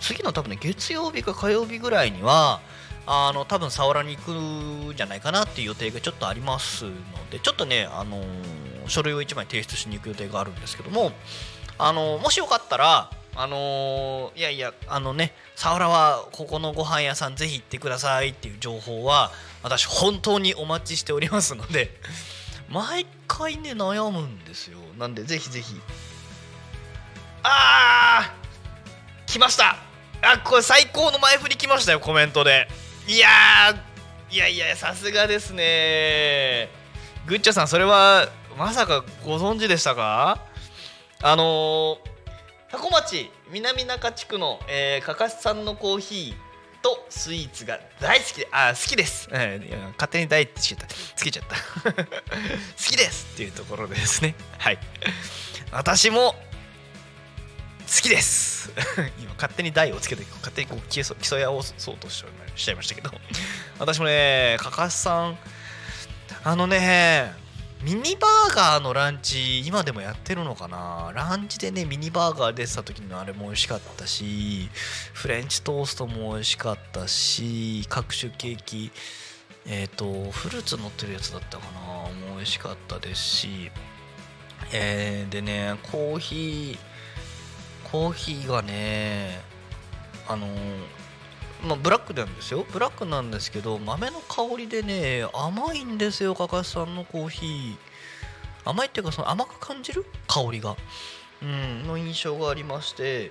[0.00, 2.60] 次の多分ね月曜日か火曜日ぐらいには
[3.06, 6.92] あの多分佐原に行くんじゃないかなっていう予定がちょっとありますの
[7.30, 8.22] でちょっとねあの
[8.86, 11.12] 書類を1枚提出しに行く予定があるんですけども
[11.78, 19.30] あのもしよかったらあのいやいやあのね佐原はここのご飯屋さんぜひ行ってくださいっていう情報は
[19.62, 21.92] 私本当にお待ちしておりますので
[22.68, 24.78] 毎回ね悩むんですよ。
[24.98, 25.80] なんでぜひぜひ。
[27.44, 29.76] あー来ました。
[30.20, 32.68] あこれ最高の前振り来ましたよコメントで。
[33.06, 33.28] いや
[34.30, 36.68] いやいやさすがですね。
[37.26, 40.40] グッチョさんそれはまさかご存知でしたか？
[41.22, 41.98] あのー、
[42.70, 51.56] 多古町南中地区の、えー、かかしさんのコーヒーとスイーツが大好きであ好きです、えー勝手に大ってつけちゃった。
[51.92, 52.04] 好
[52.76, 54.34] きですっていうところですね。
[54.58, 54.78] はい。
[55.72, 58.70] 私も好きです。
[59.18, 62.24] 今勝手に大をつけて勝手にこう競競い合わそうとし
[62.56, 63.10] ちゃいましたけど。
[63.78, 65.38] 私もねかかしさん
[66.44, 67.47] あのね
[67.82, 71.12] ミニバーガーのランチ今でもやってるのかな？
[71.14, 74.68] ランチでねミニバーガー出てた時のあれも美味しかったし
[75.14, 78.90] フレンチトーストも美味しかったし各種ケーキ
[79.66, 81.80] えっ、とフルーツ乗ってるやつだったかな？
[82.26, 83.70] もう美味しかったですし
[84.72, 86.78] えーでねコーヒー
[87.90, 89.40] コーヒーがね
[90.26, 90.46] あの
[91.62, 92.64] まあ、ブラックなんですよ。
[92.70, 97.76] ブラックなんですけど豆の香りでね甘いんですよかかしさんのコーヒー。
[98.64, 100.04] 甘いっていうかその甘く感じる？
[100.26, 100.76] 香りが。
[101.40, 103.30] うんの印象がありまして。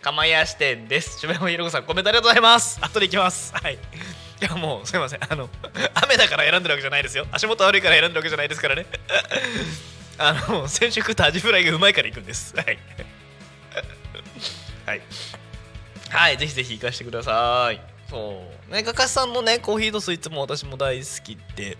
[0.00, 1.20] 釜屋支店です。
[1.20, 2.78] しめもひろこさんコメントありがとうございます。
[2.82, 3.54] 後で行きます。
[3.54, 3.74] はい。
[3.74, 3.78] い
[4.40, 5.20] やもうすいません。
[5.22, 5.48] あの
[5.94, 7.26] 雨だから選んでるわけじゃないですよ。
[7.30, 8.86] 足元悪いから選んでるわけじゃないですからね。
[10.18, 12.54] あの先週食ったアジフライがうまいから行くんです。
[12.56, 12.78] はい。
[14.86, 15.00] はい。
[16.08, 17.80] はい、ぜひぜひ行かせてください。
[18.08, 18.72] そう。
[18.72, 21.76] ね、かかしさんのね、コーヒーとスイーツも私も大好きで、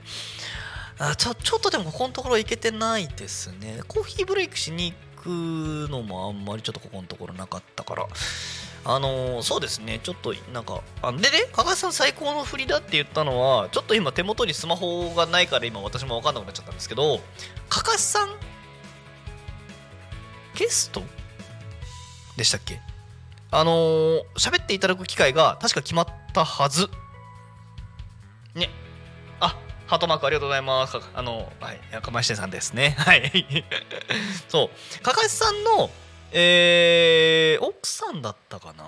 [0.99, 3.81] あちょちょっとでもここのところ行けてないですね。
[3.87, 5.27] コーヒーブレイクしに行く
[5.91, 8.07] のもあんまりちょっとここのところなかったから。
[8.89, 17.19] あのーそうですね、ちょっとなんか、あでね、かかしさん最高の振りだって言ったのは、ちょっと今手元にスマホがないから今私も分かんなくなっちゃったんですけど、
[17.69, 18.29] かかしさん、
[20.55, 21.03] ゲスト？
[22.37, 22.81] でしたっけ？
[23.59, 26.91] あのー喋っていただく機会が確か決まったはず。
[28.55, 28.69] ね。
[29.41, 30.99] あ、ハートマークありがとうございます。
[31.15, 32.95] あの、はい、かましてさんですね。
[33.01, 33.65] はい。
[34.49, 35.03] そう。
[35.03, 35.91] かかしさんの、
[36.33, 38.85] えー、奥さんだったかな？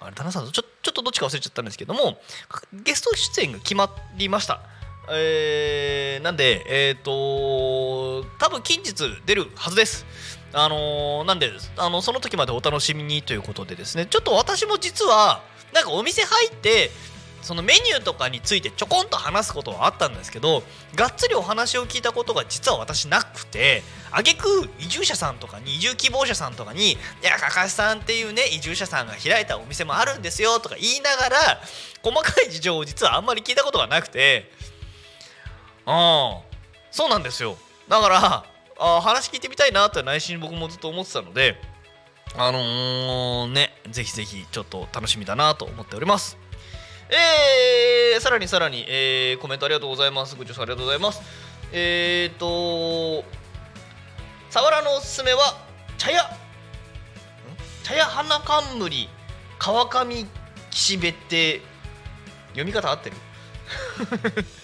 [0.00, 2.20] あれ、旦那さんちょ、ちょっとどっちか忘れちゃったんですけども、
[2.72, 4.62] ゲスト出演が決まりました。
[5.10, 8.94] えー、なんで、えっ、と多分近日
[9.26, 10.41] 出るはずです。
[10.52, 14.06] あのーなんであのその時までお楽しみにということでですね。
[14.06, 16.90] ちょっと私も実はなんかお店入って
[17.40, 20.62] そのメニューとかについてちょこんと話すことはあったんですけど
[20.94, 31.60] がっつりお話を聞いたことが実は私なくて挙句移住者さんとかに移住希望者さんとかに「いやかかしさんっていうね移住者さんが開いたお店もあるんですよ」とか言いながら
[32.02, 34.52] 細かい事情を実はあんまり聞いたことがなくて。
[35.84, 36.42] ああ
[36.92, 37.56] そうなんですよ。
[37.88, 38.44] だから
[38.84, 41.56] あ話聞いてみたいなって内心僕もずっと思ってたので
[42.36, 46.36] あのーねぜひぜひちょっと楽しみだなと思っております。
[47.10, 50.34] えー、さらにさらに、えーコメントありがとうございます。
[50.34, 51.20] ご視聴ありがとうございます。
[51.72, 53.24] えーと
[54.50, 55.58] サワラのおすすめは
[55.98, 56.24] 茶屋。
[57.84, 59.08] 茶屋花冠。
[59.58, 60.26] 川上
[60.70, 61.60] 岸辺って
[62.48, 63.16] 読み方合ってる？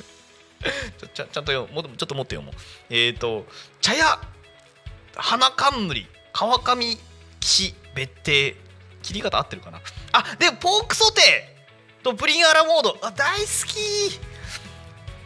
[1.14, 2.54] ちゃちゃんと読もちょっと持って読もう。
[2.90, 3.46] えっ、ー、と
[3.80, 4.20] 茶屋
[5.16, 6.98] 花冠川上
[7.40, 8.56] 岸別邸。
[9.00, 9.80] 切り方合ってるかな？
[10.12, 12.98] あでもポークソテーとプリンアラモード。
[13.00, 14.20] あ大好き。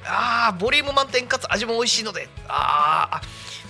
[0.05, 2.29] あーボリューム満点かつ味も美味しいので。
[2.49, 3.23] ああ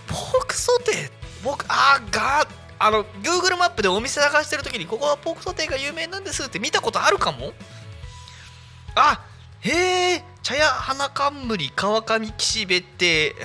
[0.09, 1.11] ポークソテー。
[1.45, 2.49] 僕あーが
[2.81, 7.53] あの Google マップでお店探してる時にここはポークソテーが有名なんですって見たことあるかも？
[8.97, 9.25] あ
[9.61, 13.37] へえ茶屋花冠川上岸辺って。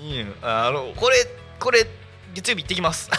[0.00, 1.26] い いあのこれ
[1.58, 1.86] これ
[2.34, 3.10] 月曜日行ってきます。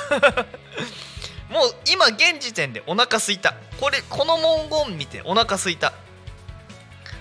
[1.49, 3.55] もう今現時点でお腹すいた。
[3.79, 5.93] これこの文言見てお腹すいた。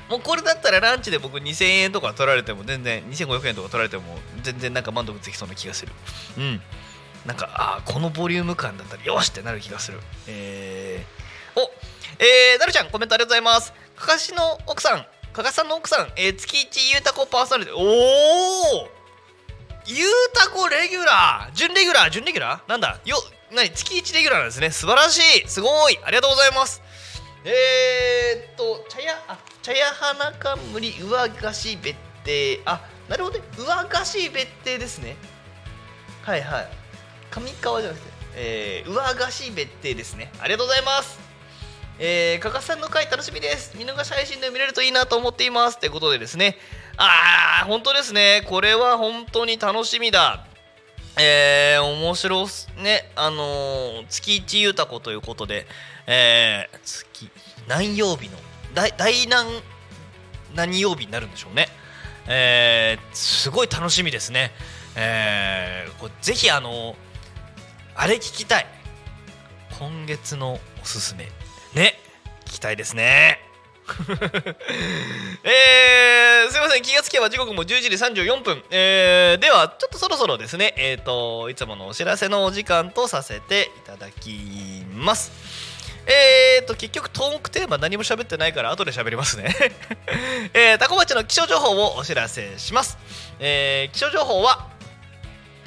[0.08, 5.92] もうこれだったらランチで僕2000円とか取られても全然2500円とか取られても全然なんか満足できそうな気がする。
[6.38, 6.62] うん。
[7.26, 10.00] なんかあーこのボリューム感だったらよしってなる気がする。
[10.26, 11.70] えー、お
[12.18, 13.74] えー、なるちゃんコメントありがとうございます。
[13.96, 15.06] かかしの奥さん。
[15.38, 18.88] かかしさんの奥さん、えー、月一ゆうたこパーソナリティおお
[19.86, 22.68] ゆうたこレギュラー準レギュラー準レギュラー？
[22.68, 22.98] なんだ？
[23.04, 23.16] よ
[23.54, 23.70] 何？
[23.70, 24.72] 月1レギュラーなんですね。
[24.72, 25.48] 素晴らしい！
[25.48, 25.98] すごい！
[26.02, 26.82] ありがとうございます。
[27.44, 32.60] えー、っと茶屋あ茶屋花冠上菓子別邸。
[32.64, 33.44] あなるほどね。
[33.56, 35.16] 上菓子別邸ですね。
[36.22, 36.68] はいはい。
[37.30, 40.32] 上川じゃなくて、えー、上菓子別邸ですね。
[40.40, 41.27] ありがとうございます。
[42.00, 43.76] えー、かかさんの回楽しみです。
[43.76, 45.78] 見逃し配信で見れるといいなと思っています。
[45.80, 46.56] ということでですね。
[46.96, 48.42] あー本当ですね。
[48.46, 50.46] これは本当に楽しみだ。
[51.18, 52.46] えー、面白
[52.76, 53.10] ね。
[53.16, 55.66] あのー月一ゆうたこということで。
[56.06, 57.28] えー、月
[57.66, 58.38] 何曜日の？
[58.74, 59.46] 大大何
[60.54, 61.68] 何曜日になるんでしょうね。
[62.28, 64.52] えーすごい楽しみですね、
[64.94, 66.94] えーこうぜひあの
[67.96, 68.66] あれ聞きたい。
[69.78, 71.28] 今月のおすすめ。
[71.74, 71.94] ね。
[72.46, 73.40] 聞きたいですね。
[75.44, 76.82] えー、すいません。
[76.82, 80.74] 気がつけば時刻も11時34分、えーではちょっとそろそろですね。
[80.76, 85.32] えっ、といつものお知らせのお時間とさせていただきます。
[86.06, 89.54] えーと結局トークテーマ何も喋ってないから後で喋りますね。
[90.54, 92.98] えー、タコ町の気象情報をお知らせします、
[93.40, 94.68] えー気象情報は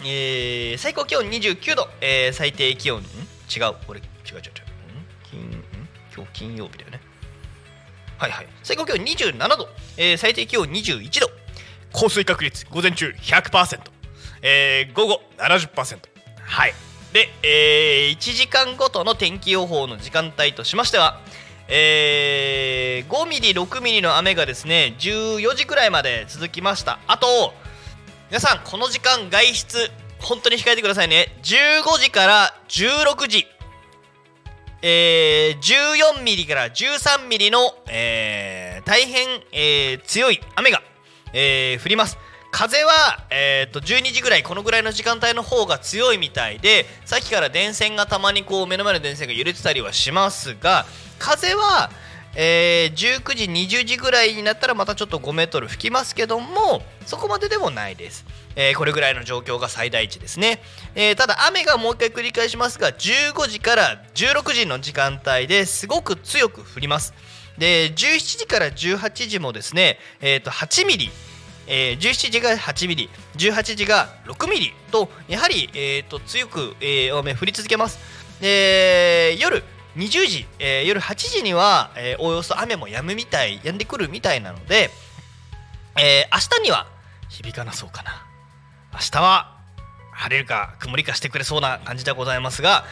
[0.04, 3.74] えー最高気温29度、えー最低気温違う。
[3.88, 4.52] これ違う違う違う。
[6.34, 7.02] 金曜日だよね。
[8.18, 8.48] はいはい。
[8.64, 11.30] 最高気温27度、えー最低気温21度。
[11.94, 13.80] 降水確率午前中100%、
[14.44, 16.00] えー午後70%
[16.44, 16.74] はい。
[17.14, 21.20] で、えー1時間ごとの天気予報の時間帯としましては
[21.68, 27.00] えー5ミリ6ミリの雨がですね14時くらいまで続きました。
[27.08, 27.54] あと
[28.30, 31.36] 皆さんこの時間外出本当に控えてくださいね。
[31.44, 33.48] 15時から16時。
[34.82, 40.82] えー14ミリから13ミリの、えー大変、えー強い雨が、
[41.34, 42.18] えー降ります。
[42.52, 42.92] 風は、
[43.30, 50.86] えー、と12時ぐらいこのぐらいの時間帯の方が強いみたいでさっきから電線がたまにこう目の前の電線が揺れてたりはしますが
[51.18, 51.90] 風は、
[52.36, 58.26] えー19時20時ぐらいになったらまたちょっと5メートル吹きますけどもそこまででもないです、
[58.56, 60.62] えーこれぐらいの状況が最大値ですね、
[60.96, 67.14] えーただ雨がもう一回繰り返しますが15時から16時の時間帯ですごく強く降ります。
[67.58, 71.12] で17時から18時もですね、えー、と8ミリ
[71.68, 78.00] えー17時が8ミリ18時が6ミリとやはり、えー、と強く、えー雨降り続けます。
[78.42, 79.64] で夜
[79.96, 84.90] 20時、えー夜8時には、えーおおよそ雨も止むみたい止んでくるみたいなので、
[86.00, 86.88] えー明日には
[87.30, 88.26] 響かなそうかな。
[88.94, 89.58] 明日は
[90.12, 92.86] 晴れるか曇りかしてくれそうな感じでございますが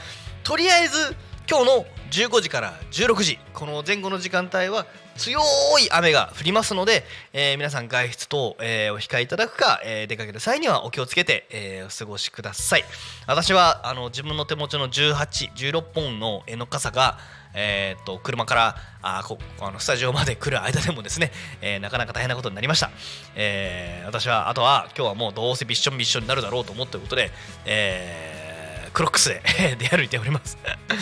[0.43, 1.15] とりあえず
[1.49, 4.85] 今日の15時から16時この前後の時間帯は
[5.19, 5.41] 強
[5.79, 12.85] い雨が降りますので、えー皆さん外出等、えーお控えいただくか、えー出かける際にはお気をつけて、えお過ごしください。
[13.27, 17.17] 私はあの自分の手持ちの1816本のえーの傘が
[17.53, 21.31] えーっと車からあこあのスタジオまで来る間でもですね、
[21.61, 22.91] えーなかなか大変なことになりました、
[23.35, 27.31] えー私はあとは今日はもうどうせびっしょんびっしょんになるだろうと思っていることで、
[27.65, 28.49] えー
[28.91, 29.41] クロックスで
[29.77, 30.57] 出歩いております。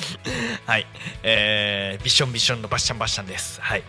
[0.68, 0.86] はい、
[1.24, 3.62] えービッションビッションのバッシャンバッシャンです。
[3.62, 3.84] はい、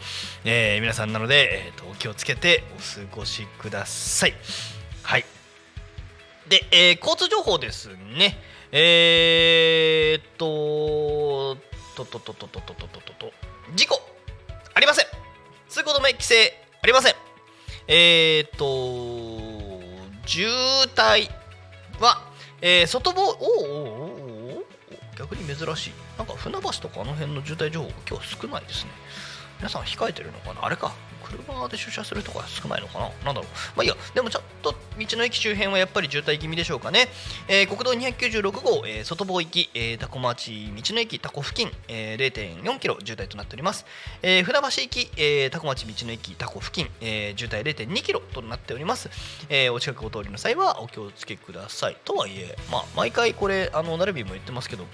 [0.45, 4.35] えー皆さんなので、えーとお気をつけてお過ごしください。
[5.03, 5.25] はい。
[6.47, 8.39] で、えー交通情報ですね。
[8.71, 11.59] えー、っと
[12.05, 13.33] とととととととととと
[13.75, 14.01] 事故。
[14.75, 15.07] ありません。
[15.69, 17.15] 通行止め規制ありません。
[17.89, 19.81] えー、っと
[20.27, 20.49] 渋
[20.95, 21.31] 滞
[22.01, 22.31] は、
[22.61, 25.93] えー外房おーおーおーおー逆に珍しい。
[26.17, 28.91] なんか船橋とかあの辺の渋滞情報が今日少ないですね。
[29.59, 30.65] 皆さん控えてるのかな？
[30.65, 30.93] あれか。
[31.21, 33.11] 車で出社するとか少ないのかな？
[33.27, 33.45] なんだろう。
[33.77, 33.97] まあいいや。
[34.15, 37.09] でもちょっと道の駅周辺はやっぱり渋滞気味でしょうかね、
[37.49, 42.33] えー国道296号、えー外房行き、えー、多古町道の駅多古付近、えー、
[42.63, 43.85] 0.4キロ渋滞となっております、
[44.23, 49.11] えー船橋行き、えー、多古町道の駅多古付近、えー渋滞0.2キロとなっております、
[49.49, 51.97] えーお近くお通りの際はお気をつけください。
[52.05, 54.87] とはいえまあ毎回これあのナルビンも言ってますけど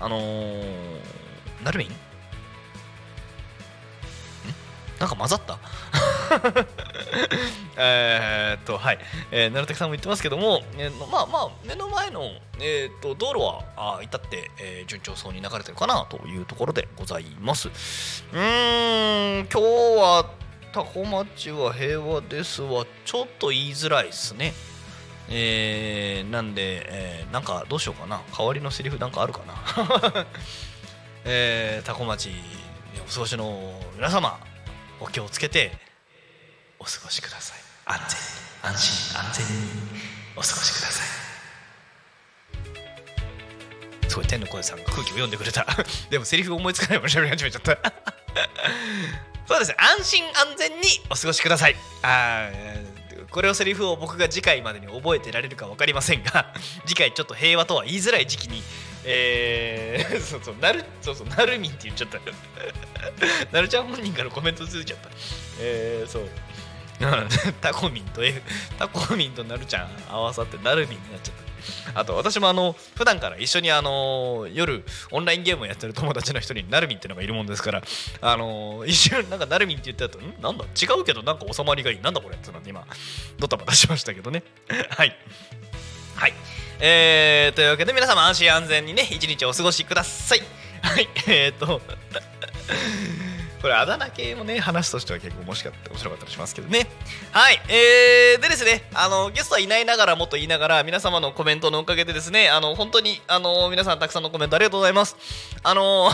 [0.00, 1.00] あのー、
[1.64, 1.88] ナルビン？
[1.88, 1.92] ん
[5.02, 5.58] なんか混ざった？
[7.76, 8.98] えーっとはい、
[9.32, 12.22] えー、なるたけさんも言ってますけども、えーまあまあ目の前の、
[12.60, 13.64] えーっと道路は
[13.98, 17.68] あ至って、えー順調そうに流れてるかなというところでございます。
[18.32, 20.30] うん今日は
[20.72, 24.54] タコ町は平和ですはちょっと言いづらいですね。
[25.28, 28.20] えーなんで、えーなんかどうしようかな。
[28.38, 30.26] 代わりのセリフなんかあるかな？
[31.24, 32.30] えー、タコ町
[33.08, 34.38] お過ごしの皆様
[35.02, 35.72] お気をつけて
[36.78, 37.56] お過ごしください。
[37.86, 37.98] 安
[38.62, 39.52] 全安心安全に
[40.36, 41.08] お過ごしください。
[44.08, 45.66] すごい天の声さんが空気を読んでくれた。
[46.08, 47.72] でもセリフ思いつかないまま喋り始めちゃった。
[49.48, 49.70] そうです。
[49.70, 51.76] ね安心安全にお過ごしください。
[52.02, 52.92] あー
[53.30, 56.52] これをセリフを僕が次回までに覚えてられるか分かりませんが
[56.84, 58.62] 次回ちょっと平和とは言いづらい時期に
[59.04, 62.18] えー、 そうそうなるそうそうなるみんって言っちゃった。
[63.52, 65.10] なるちゃん本人からコメントついちゃった。
[65.60, 66.28] えー、そう。
[67.60, 68.40] タコミンと F
[68.78, 72.00] タコミンとなるちゃん合わさってなるみんになっちゃった。
[72.00, 77.82] あと私もあの普段から一緒にあの夜オンラインゲームをやってる友達の人にナルミンってのがいるもんですから
[78.20, 80.34] あの一瞬なんかナルミンって言った後ん？
[80.40, 80.64] なんだ？
[80.64, 82.00] 違うけどなんか収まりがいい。
[82.00, 82.36] なんだこれ？
[82.36, 82.84] ってなって今
[83.38, 84.42] ドタバタしましたけどね。
[84.90, 85.16] はい。
[86.16, 86.34] はい。
[86.84, 90.40] えー、というわけで皆様安心安全にね一日お過ごしください。
[90.82, 91.80] はいえー、っと
[93.62, 96.88] これあだ名系もね話としては結構面白かった面白かったりしますけどね。
[97.30, 105.16] はいえー、でですねあのゲストはいないながらもと言いながら皆様のコメントのおかげでですねあの本当にあの皆さんたくさんのコメントありがとうございます。
[105.62, 106.10] あの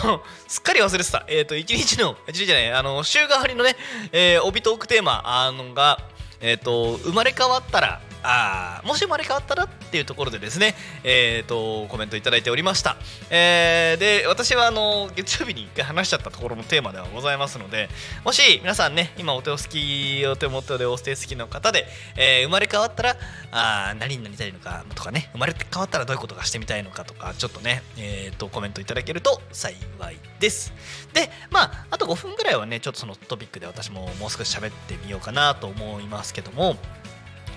[0.47, 1.25] すっかり忘れてた。
[1.27, 3.75] えっ、と一日の一日じゃないあの週替わりのね、
[4.11, 5.97] えー、帯トークテーマあのが
[6.41, 12.97] えっ、と生まれ変わったらあもし生まれ変わったらっていうところでですね、えーと、コメントいただいておりました、
[13.29, 17.89] えー、で私はあの月曜日に一回話しちゃったところのテーマではございますので
[18.25, 21.85] もし皆さんね今お手を好きお手元でお手好きの方で、
[22.17, 23.15] えー、生まれ変わったら
[23.51, 29.75] あ何になりたいのかとかね生まれ変わったらどういうことがしてみたいのかとかちょっとね、えーと、コメントいただけると幸
[30.11, 30.73] いです。
[31.13, 36.75] でまああと5分ぐらいはねちょっとそのトピックで私ももう少し喋ってみようかなと思いますけども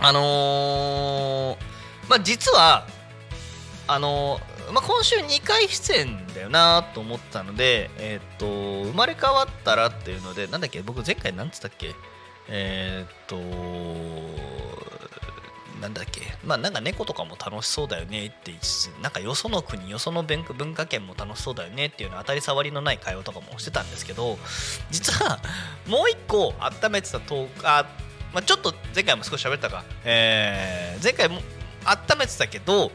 [0.02, 2.86] あのー、まあ実は
[3.86, 8.46] あのー、まあ、今週2回出演だよなと思ったので、えっ、と
[8.84, 11.94] 生まれ変わったらっていうのでなんだっけ僕前回何つったっけ？
[12.48, 13.36] えっ、と
[15.80, 16.22] なんだっけ？
[16.44, 20.42] まあなんか猫とかも楽しそうだよねって言いつつなんかよその国よその文
[20.74, 24.38] 化圏も楽しそうだよねっていうの当たり障りのない会話とかもしてたんですけど
[24.90, 25.40] 実は
[25.86, 27.86] もう一個温めてたトークあ
[28.32, 31.40] まあ、ちょっと前回も少し喋ったか、えー、前回も
[31.84, 32.90] 温めてたけど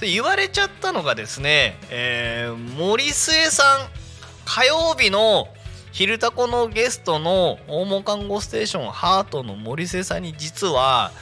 [0.00, 3.88] 言われちゃったのがですね、えー、森末さん
[4.44, 5.48] 火曜日の
[5.92, 11.12] 「昼タコ」のゲストの訪問看護ステーションハートの森末さんに実は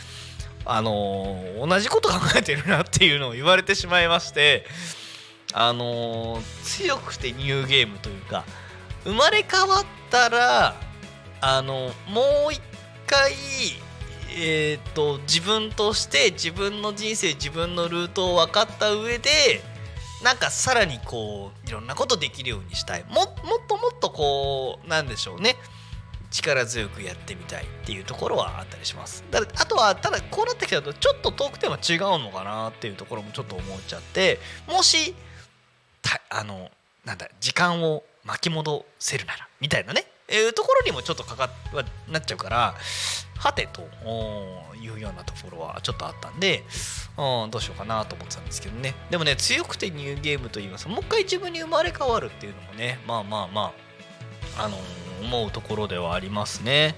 [0.65, 4.65] あのー、同じこと考えてるなっていうのを言われてしまいまして
[5.53, 8.45] あのー、強くてニューゲームというか
[9.05, 10.75] 生まれ変わったら
[11.41, 12.61] あのもう一
[13.11, 13.33] 回、
[14.39, 19.31] えーと、自分として自分の人生自分のルートを分かった上で
[20.23, 23.05] なんかさらにこういろんなことできるようにしたい。
[23.09, 23.27] ももっ
[23.67, 25.57] ともっとこうなんでしょうね。
[26.31, 29.25] 力強くやってみたいっていうところはあったりします。
[29.33, 34.39] だあとはただこうなってきたとちょっとトークテーマ違うのかなっていうところもちょっと思っちゃって
[34.69, 35.15] もし
[36.29, 36.71] あの
[37.05, 40.10] なんだ時間を巻き戻せるならみたいなね。
[40.31, 41.51] いうところにもちょっとかかっ
[42.11, 42.75] なっちゃうから
[43.37, 43.83] はてと
[44.77, 46.63] いうようなところはちょっとあったんで、
[47.17, 48.95] うん、どうしようかなと思ってたんですけどね。
[49.11, 53.73] でもね強くてニューゲームといいますもう一回自分に生まれ変わるっていうのもねまあまあま
[54.57, 56.95] ああのー、思うところではありますね。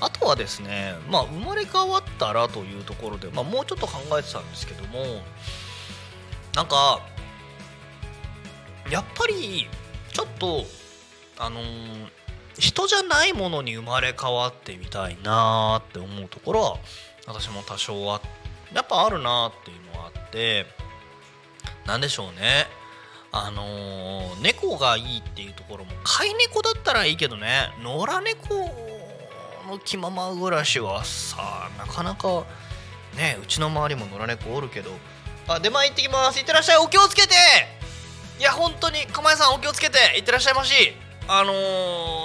[0.00, 5.22] あとはですねまあ生まれ変わったらというところで、まあ、もうちょっと考えてたんですけども
[6.54, 7.00] なんか
[8.90, 9.68] やっぱり
[10.12, 10.64] ちょっと
[11.38, 12.13] あのー
[12.58, 16.78] 人じゃないものに生まれ変わってみたいなって思うところは
[17.26, 18.20] 私も多少は
[18.72, 20.66] やっぱあるなっていうのはあって
[21.86, 22.66] 何でしょうね。
[23.36, 27.70] あのー、猫がいいっていうところも飼い猫だったらいいけどね。
[27.82, 28.54] 野良猫
[29.68, 32.44] の気まま暮らしはさなかなか
[33.16, 34.90] ねうちの周りも野良猫おるけど。
[35.46, 36.38] あ出前行ってきます。
[36.38, 36.76] いってらっしゃい。
[36.78, 37.34] お気をつけて。
[38.38, 39.98] いや本当に釜屋さんお気をつけて。
[40.16, 40.72] いってらっしゃいまし。
[41.28, 41.52] あの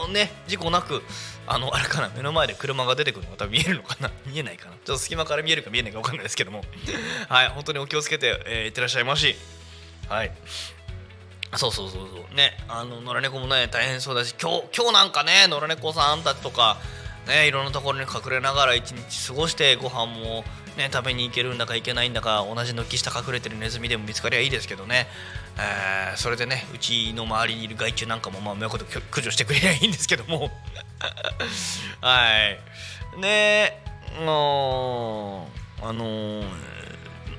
[0.09, 1.01] ー、ね事故なく
[1.47, 4.11] あのあれかな目の前で車が出てくるのが多分見えるのかな？
[4.27, 4.73] 見えないかな？
[4.73, 6.63] ちょっと隙間から見えるか見えないか分かんないですけども。
[7.29, 9.35] はい本当にお気をつけて、えー、いってらっしゃいまし。
[10.07, 10.31] はい。
[11.55, 12.35] そうそうそうそう。
[12.35, 16.77] ねあの野良猫もね大変そうだし今日今日なんかね野良猫さんたちとか
[17.25, 20.43] ねいろんなところに隠れながら一日過ごしてご飯も
[20.79, 25.07] ね食べに行けるんだか行けないんだか同じ軒下隠れてるネズミでも見つかりゃいいですけどね。
[25.57, 30.49] えー、それでねうちの周りにいる害虫なんかもまあうまいこと駆除してくれりゃいいんですけども。
[32.01, 32.29] は
[33.17, 33.19] い。
[33.19, 33.83] ね
[34.17, 35.47] あの
[35.81, 36.43] あの、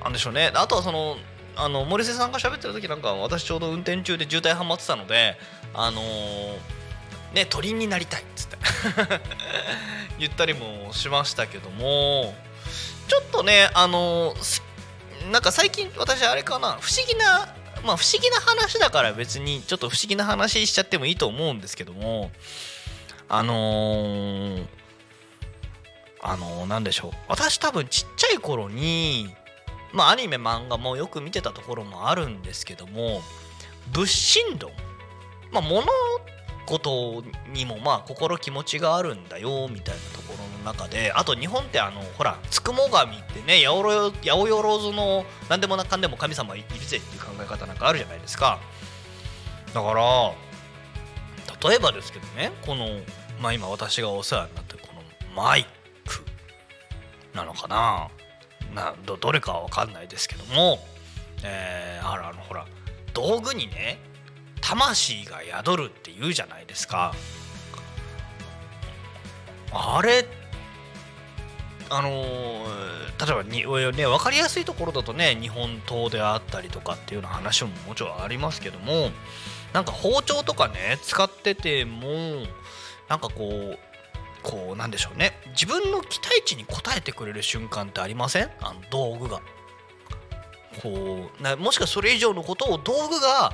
[0.03, 0.51] なんでしょうね。
[0.53, 1.17] あとはその
[1.55, 5.37] あの森瀬さんが喋ってる時なんか私ちょうど運転中で渋滞はまってたので
[5.73, 6.01] あの、
[7.33, 8.57] ね鳥になりたいっつって。
[10.19, 12.35] 言ったりもしましたけども。
[13.07, 17.53] ちょっとねあのー、なんか最近私あれかな不思議な
[17.83, 22.31] まあ不思議な話だから別にちょっと不思議な話しちゃってもいいと思うんですけども
[23.27, 24.65] あのー、
[26.21, 27.11] あのー、なんでしょう。
[27.27, 29.33] 私多分ちっちゃい頃に
[29.93, 33.21] まあアニメ漫画もよく見てたところもあるんですけども
[33.93, 34.71] 物心論
[35.51, 35.85] まあ物
[36.71, 48.59] 事にもまあ心気持ちがあるんだよみたいなところの中であと日本ってあのほらつくも神ってね八百万の何でもかんでも神様いるぜっていう考え方なんかあるじゃないですか。
[49.73, 50.33] だから
[51.69, 52.87] 例えばですけどねこの、
[53.41, 55.01] まあ、今私がお世話になってるこの
[55.35, 55.65] マイ
[56.05, 56.23] ク
[57.35, 58.09] なのかな。
[58.73, 60.79] などどれかは分かんないですけども、
[61.43, 62.65] えー、あらあのほら
[63.13, 63.99] 道具にね
[64.61, 67.13] 魂が宿るって言うじゃないですか。
[69.73, 70.25] あれ
[71.89, 79.11] あのー例えばに、ね、分かりやすいところだとね日本刀であったりとかっていうような話ももちろんありますけども
[79.73, 82.07] なんか包丁とかね使ってても
[83.07, 83.79] なんかこう
[84.41, 85.33] こうなんでしょうね。
[85.49, 86.65] 自分の期待値に応
[86.97, 88.49] えてくれる瞬間ってありません？
[88.59, 89.39] あの道具が。
[90.81, 93.53] こうなもしくはそれ以上のことを道具が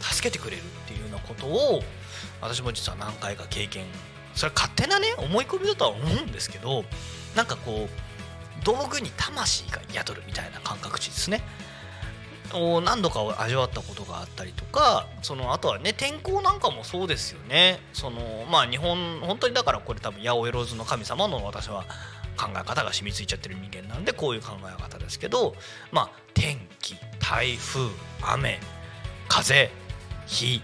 [0.00, 1.82] 助けてくれるっていうようなことを
[2.40, 3.84] 私も実は何回か経験。
[4.34, 6.84] それは勝手なね思い込みだとは思うんですけど
[7.34, 11.42] なんかこう道具に魂が宿るみたいな感覚値ですね。
[12.52, 17.80] を何度か味わったことがあったりとかそのあとはね天候なんかもそうですよね。
[17.92, 21.84] そのまあ日本本当にだからこれ多分八百万の神様の私は
[22.36, 25.54] 考え方が染みついちゃってる人間なんでこういう考え方ですけど
[25.90, 27.88] まあ天気台風
[28.22, 28.60] 雨
[29.28, 29.70] 風
[30.26, 30.60] 火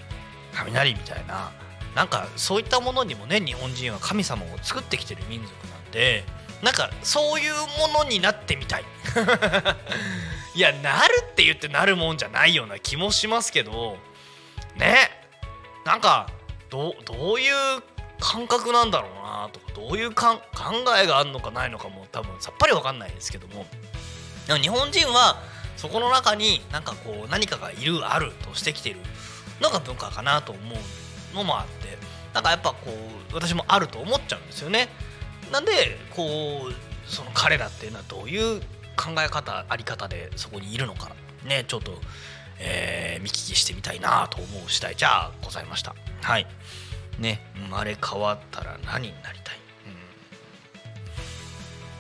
[0.66, 1.52] 雷みたいな
[1.94, 6.24] なんかそういったものにもね日本人は神様を作ってきてる民族なんで
[6.62, 7.52] なんかそういう
[7.92, 8.84] ものになってみたい。
[10.54, 13.96] いやなるって言ってなるもんじゃないような気もしますけど
[14.76, 15.10] ね
[15.86, 16.28] なんか
[16.68, 17.82] どどういう
[18.20, 20.44] 感覚なんだろうなとかどういうかん考
[21.02, 23.66] えがあるのかないのかも多分さっぱり分かんないですけども。
[24.46, 25.42] でも日本人は
[25.76, 28.96] そこの中になんかこう何かがいるあるとしてきてる
[29.60, 30.60] のが文化かなと思
[31.32, 31.98] うのもあって
[32.34, 32.76] なんかやっぱこ
[33.30, 34.88] う私もあると思っちゃうんですよね。
[35.50, 35.72] なんで
[36.14, 38.60] こうその彼らっていうのはどういう
[38.96, 41.10] 考え方あり方でそこにいるのか。
[41.44, 41.92] ねちょっと、
[42.58, 45.94] えー見聞きしてみたいなと思う次第じゃあございました。
[46.22, 46.46] はい。
[47.18, 49.58] ね生まれ変わったら何になりたい、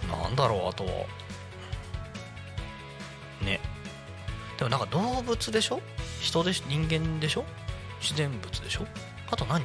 [0.04, 0.90] うん、なんだろうあとは。
[3.42, 3.60] ね。
[4.58, 5.80] でもなんか動物でしょ？
[6.22, 7.44] 人でし人間でしょ？
[8.00, 8.86] 自然物でしょ？
[9.30, 9.64] あと何？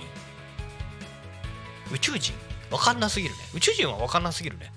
[1.92, 2.34] 宇宙人？
[2.70, 3.42] わかんなすぎるね。
[3.54, 4.72] 宇宙人はわかんなすぎるね。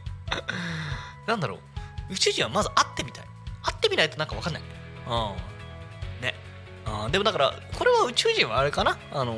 [1.26, 2.12] なんだろう。
[2.12, 3.24] 宇宙人はまず会ってみたい。
[3.62, 4.62] 会ってみないとなんかわかんない。
[4.62, 4.66] う
[5.10, 6.22] ん。
[6.22, 6.34] ね。
[6.86, 8.98] あでもだからこれは宇宙人はあれかな？
[9.12, 9.36] あの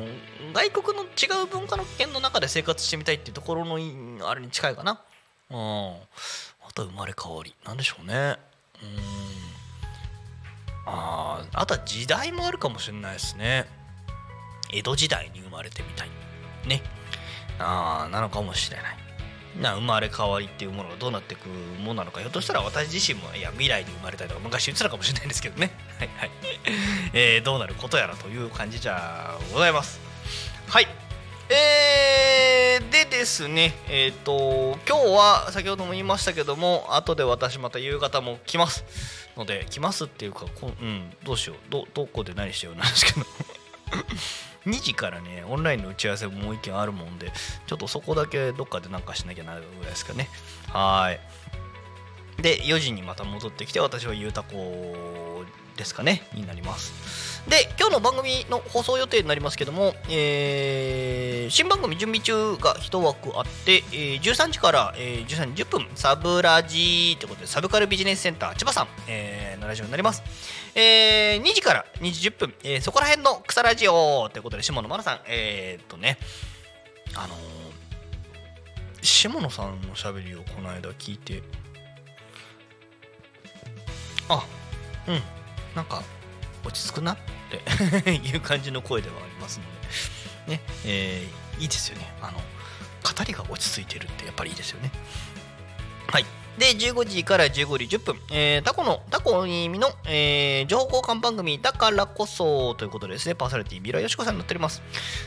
[0.53, 3.77] 外国の違う文化の圏の中で生活してみたいっていうところの
[4.29, 5.01] あれに近いかな。
[5.49, 5.57] うん。
[5.57, 7.53] あとは生まれ変わり。
[7.65, 8.37] なんでしょうね。
[8.81, 9.46] うん。
[10.89, 13.65] ああとは時代もあるかもしれないですね。
[14.71, 16.09] 江戸時代に生まれてみたい。
[16.65, 16.81] ね。
[17.59, 18.97] あーなのかもしれない。
[19.61, 21.49] な生まれ変わりっていうものがどうなっていく
[21.81, 25.71] ものなのかひょっとしたら私自身もいや未来に生まれたいとか昔言ってたかもしれないんですけどね。
[25.99, 26.31] はいはい、
[27.13, 29.99] えーどうなることやらという感じじゃございます。
[30.67, 30.87] はい、
[33.17, 33.73] ですね。
[33.89, 38.85] えっ、と今日は先ほども言いましたけども後で私また夕方も来ます。
[39.35, 41.57] ので来ますっていうかこうんどうしよう。
[41.69, 43.25] どどこで何しようなんですけど。
[44.69, 47.31] 2時からねオンラインの打ち合わせももう一件あるもんで
[47.67, 50.29] ちょっとそこだけどっかでなんかしなきゃなるぐらいですかね。
[50.71, 52.41] はい。
[52.41, 55.43] で4時にまた戻ってきて私はゆうたこ
[55.75, 56.21] ですかね。
[56.33, 57.36] になります。
[57.49, 70.23] で今日の番組の放送予定になりますけども、えー新番組準備中が1枠あって、えー13時から、えー13時10分サブラジということでサブカルビジネスセンター千葉さん、えーのラジオになります。
[70.75, 76.17] えー2時から2時10分、えーそこら辺の草ラジオということで下野真奈さんえーっとね
[77.15, 77.37] あのー
[79.01, 81.41] 下野さんのしゃべりをこの間聞いて
[84.27, 84.45] あ
[85.07, 85.21] うん
[85.75, 86.03] なんか
[86.65, 87.13] 落ち着くな。
[87.13, 89.65] ってって いう感じの声ではありますの
[90.47, 92.13] でねえーいいですよね。
[92.21, 92.43] あの語
[93.25, 94.91] りが落ち着いてるってやっぱりいいですよね。
[96.07, 96.25] はい。
[96.59, 97.51] で15時から15
[97.87, 104.81] 時10分、えータコのタコに意味の、えー情報交換番組だからこそということでですねパーソナリティ三浦よしこさんになっております。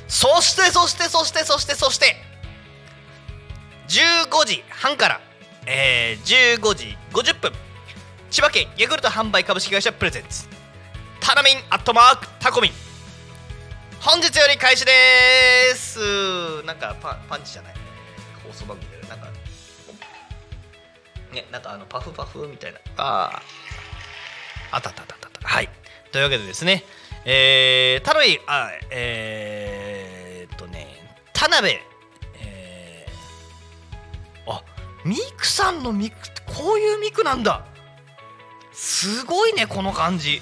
[0.06, 2.16] そしてそしてそしてそしてそして
[3.88, 5.20] 15時半から、
[5.66, 7.52] えー15時50分。
[8.30, 10.48] 千葉県ヤクルト販売株式会社プレゼンツ。
[11.20, 12.72] タナミンアットマークタコミン。
[14.00, 14.92] 本日より開始で
[15.74, 16.62] す。
[16.64, 17.74] なんかパパンチじゃない？
[18.46, 19.26] 放送番組でなんか
[21.32, 22.78] ねなんかあのパフパフみたいな。
[22.96, 24.76] あー。
[24.76, 25.26] あったあったあったあった。
[25.26, 25.68] あったはい。
[26.10, 26.84] というわけでですね。
[27.24, 30.88] えー、タナミンあえー、っとね
[31.34, 31.74] 田辺
[32.40, 34.60] えー
[35.04, 37.64] ミクさんのミクってこういうミクなんだ。
[38.72, 40.40] すごいねこの感じ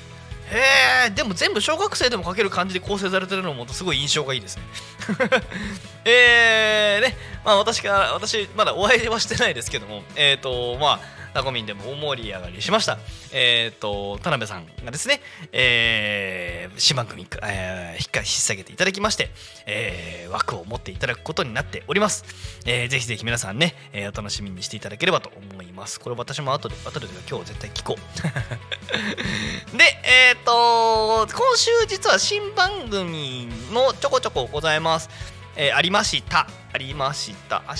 [0.50, 4.62] へえでも全部小学生でも書ける感じで構成されてるのもすごい印象がいいですね。
[6.04, 12.98] えーねまあ私から私まだお会いはしてないですけどもえっ、ー、とまあタコミンでも大盛り上がりしました。
[13.32, 15.20] えっ、ー、と、田辺さんがですね、
[15.52, 19.30] えー、新番組、えー、引っか引っ提げていただきまして、
[19.66, 22.24] えー、枠を持っていただくことになっております。
[22.66, 26.00] えー、ぜひぜひ皆さんね、えー、お楽しみにしていただければと思います。
[26.00, 28.00] これ私も後で、後で今日絶対聞こう。
[29.76, 35.08] で、えっ、ー、と、今週実は新番組のちょこちょこございます。
[35.56, 36.48] えー、ありました。
[36.72, 37.62] ありました。
[37.68, 37.74] 明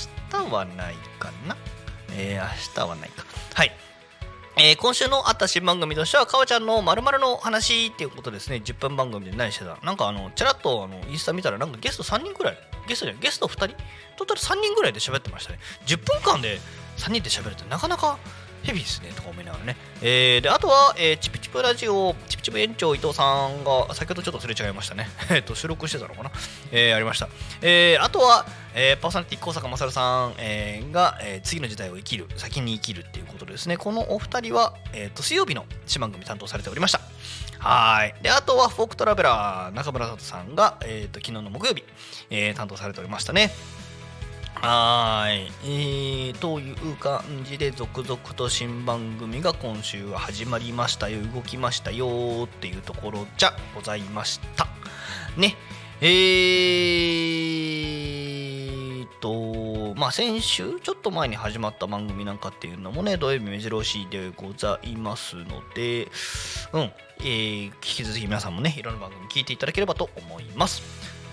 [0.47, 1.57] 日はないかな？
[2.13, 3.28] えー、明日はないか。
[3.59, 3.73] はい。
[4.57, 13.67] えー、今週のあった新番組としては、かおちゃんのまるの話っていうことですね、10分番組で何してたなんかあの、ちらっとあのインスタ見たら、なんかゲスト3人ぐらい、ゲストじゃない、ゲスト2人？
[14.17, 15.59] トータル3人ぐらいで喋ってましたね。
[15.87, 16.61] 10分間で
[16.99, 18.21] 3人で喋るってなかなか
[18.69, 19.77] ヘビーですねとか思いながらね。
[20.03, 25.09] えー、で、あとは、えー、チプチプラジオ、チプチプ園長伊藤さんが、先ほどちょっとすれ違いましたね。
[25.31, 26.31] えっと、収録してたのかな？
[26.71, 27.29] えー、ありました。
[27.63, 28.45] えー、あとは、
[28.75, 33.79] えー、パーソナリティ高坂勝さん、えー、が、えー、次の時代を生きる、先に生きるっていうことですね。
[33.79, 37.01] このお二人は、えー、と水曜日の一番組担当されておりました。
[37.59, 38.15] はい。
[38.23, 41.85] で、あとはフォークトラベラー、中村里さんが、えー、と昨日の木曜日、
[42.29, 43.51] えー、担当されておりましたね。
[44.55, 51.21] はい、えー、という感じで続々と新番組が今週は始まりましたよ。
[51.35, 54.67] 動きましたよっていうところじゃございました。
[55.37, 55.55] ね。
[56.01, 57.99] えー
[59.21, 66.09] とまあ先週ちょっと前に始まった番組なんかっていうのもね土曜日目白押しでございますので
[66.73, 70.83] うん、えー、引き続き皆さんもねいろんな番組聞いていただければと思います。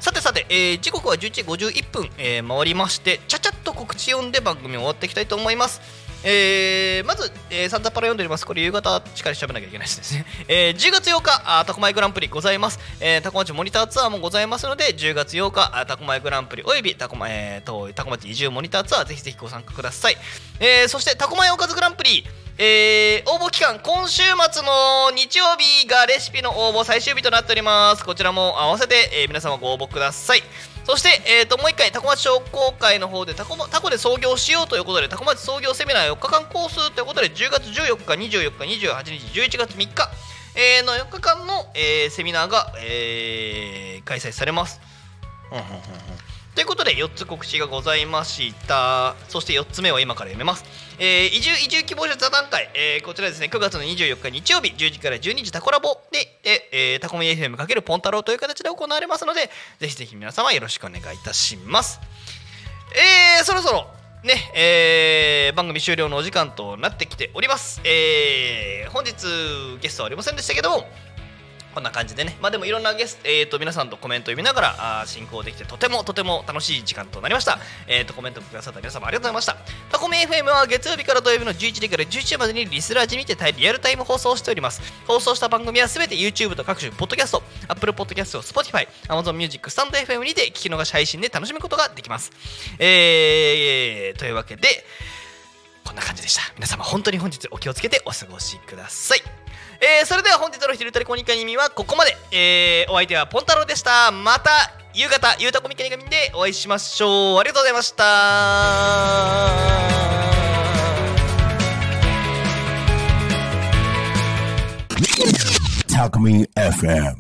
[0.06, 5.82] さてさて、えー、時刻は11時51分、えー、回りましてちゃちゃっと告知読んで番組終わっていきたいと思います
[6.24, 8.48] えー、まず、えー、サンタパラ読んでおります。
[8.48, 10.26] これ夕方しっかり喋らなきゃいけないですね。
[10.48, 12.80] えー、10月8日、タコマイグランプリございます。
[13.00, 20.18] えー、タコマチモニターツアーもございますので、10月8日、タコマイグランプリおよびタコマ、えー、とタコマチ移住モニターツアー、ぜひぜひご参加ください。
[20.60, 22.26] えー、そして、タコマイおかずグランプリ、
[22.58, 28.06] えー、応募期間今週末の日曜日がレシピの応募最終日となっております。
[28.06, 30.44] こちらも合わせて、えー、皆様ご応募ください。
[30.86, 40.10] そして、えーと、もう一回タコ町商工会の方でタコタコで創業しようということでタコ町創業セミナー4日間コースということで10月14日24日28日11月3日、
[40.56, 44.80] えー、の4日間の、えー、セミナーが、えー、開催されます、
[45.52, 46.15] うんうんうん。
[46.56, 49.16] ということで4つ告知がございました。
[49.28, 50.64] そして4つ目を今から読めます、
[50.98, 53.50] えー、移住移住希望者座談会、えー、こちらですね。
[53.52, 56.00] 9月の24日日曜日10時から12時タコラボ。
[56.14, 56.40] で、
[56.72, 59.50] えー、タコミ FM× ポンタロウという形で行われますので
[59.80, 62.00] ぜひぜひ皆様よろしくお願いいたします。
[63.38, 63.88] えー、そろそろ
[64.24, 67.82] ね、えー、番組終了のお時間となってきております。
[67.84, 69.14] えー、本日
[69.82, 70.88] ゲストはありませんでしたけども、
[71.76, 77.60] こんな感じでね、まあでもいろんなゲスト、えーと、皆さんとコメントを読みながらあ進行できてとてもとても楽しい時間となりました。
[77.86, 79.92] えーと、コメントくださった皆様ありがとうございました。
[79.92, 84.82] タコメ FM は月曜日から土曜日の11時から11時までにリスラージにてリアルタイム放送しております。
[85.06, 92.32] 放送した番組はすべて YouTube と各種ポッドキャスト、Apple Podcast、Spotify、Amazon Music、スタンド FM にて聞き逃し配信で楽しむことができます。
[92.80, 94.86] えー、というわけで、
[95.84, 96.42] こんな感じでした。
[96.56, 99.20] 皆様本当に本日お気をつけてお過ごしください。
[99.82, 104.12] えー、それでは本日の「ひるたりコニカニミ」はここまで、えー、お相手はポンタロウでした。
[104.12, 107.40] また夕方ゆうたこみかにかみでお会いしましょう。
[107.40, 108.06] ありがとうございました。
[115.94, 117.16] タコミ FM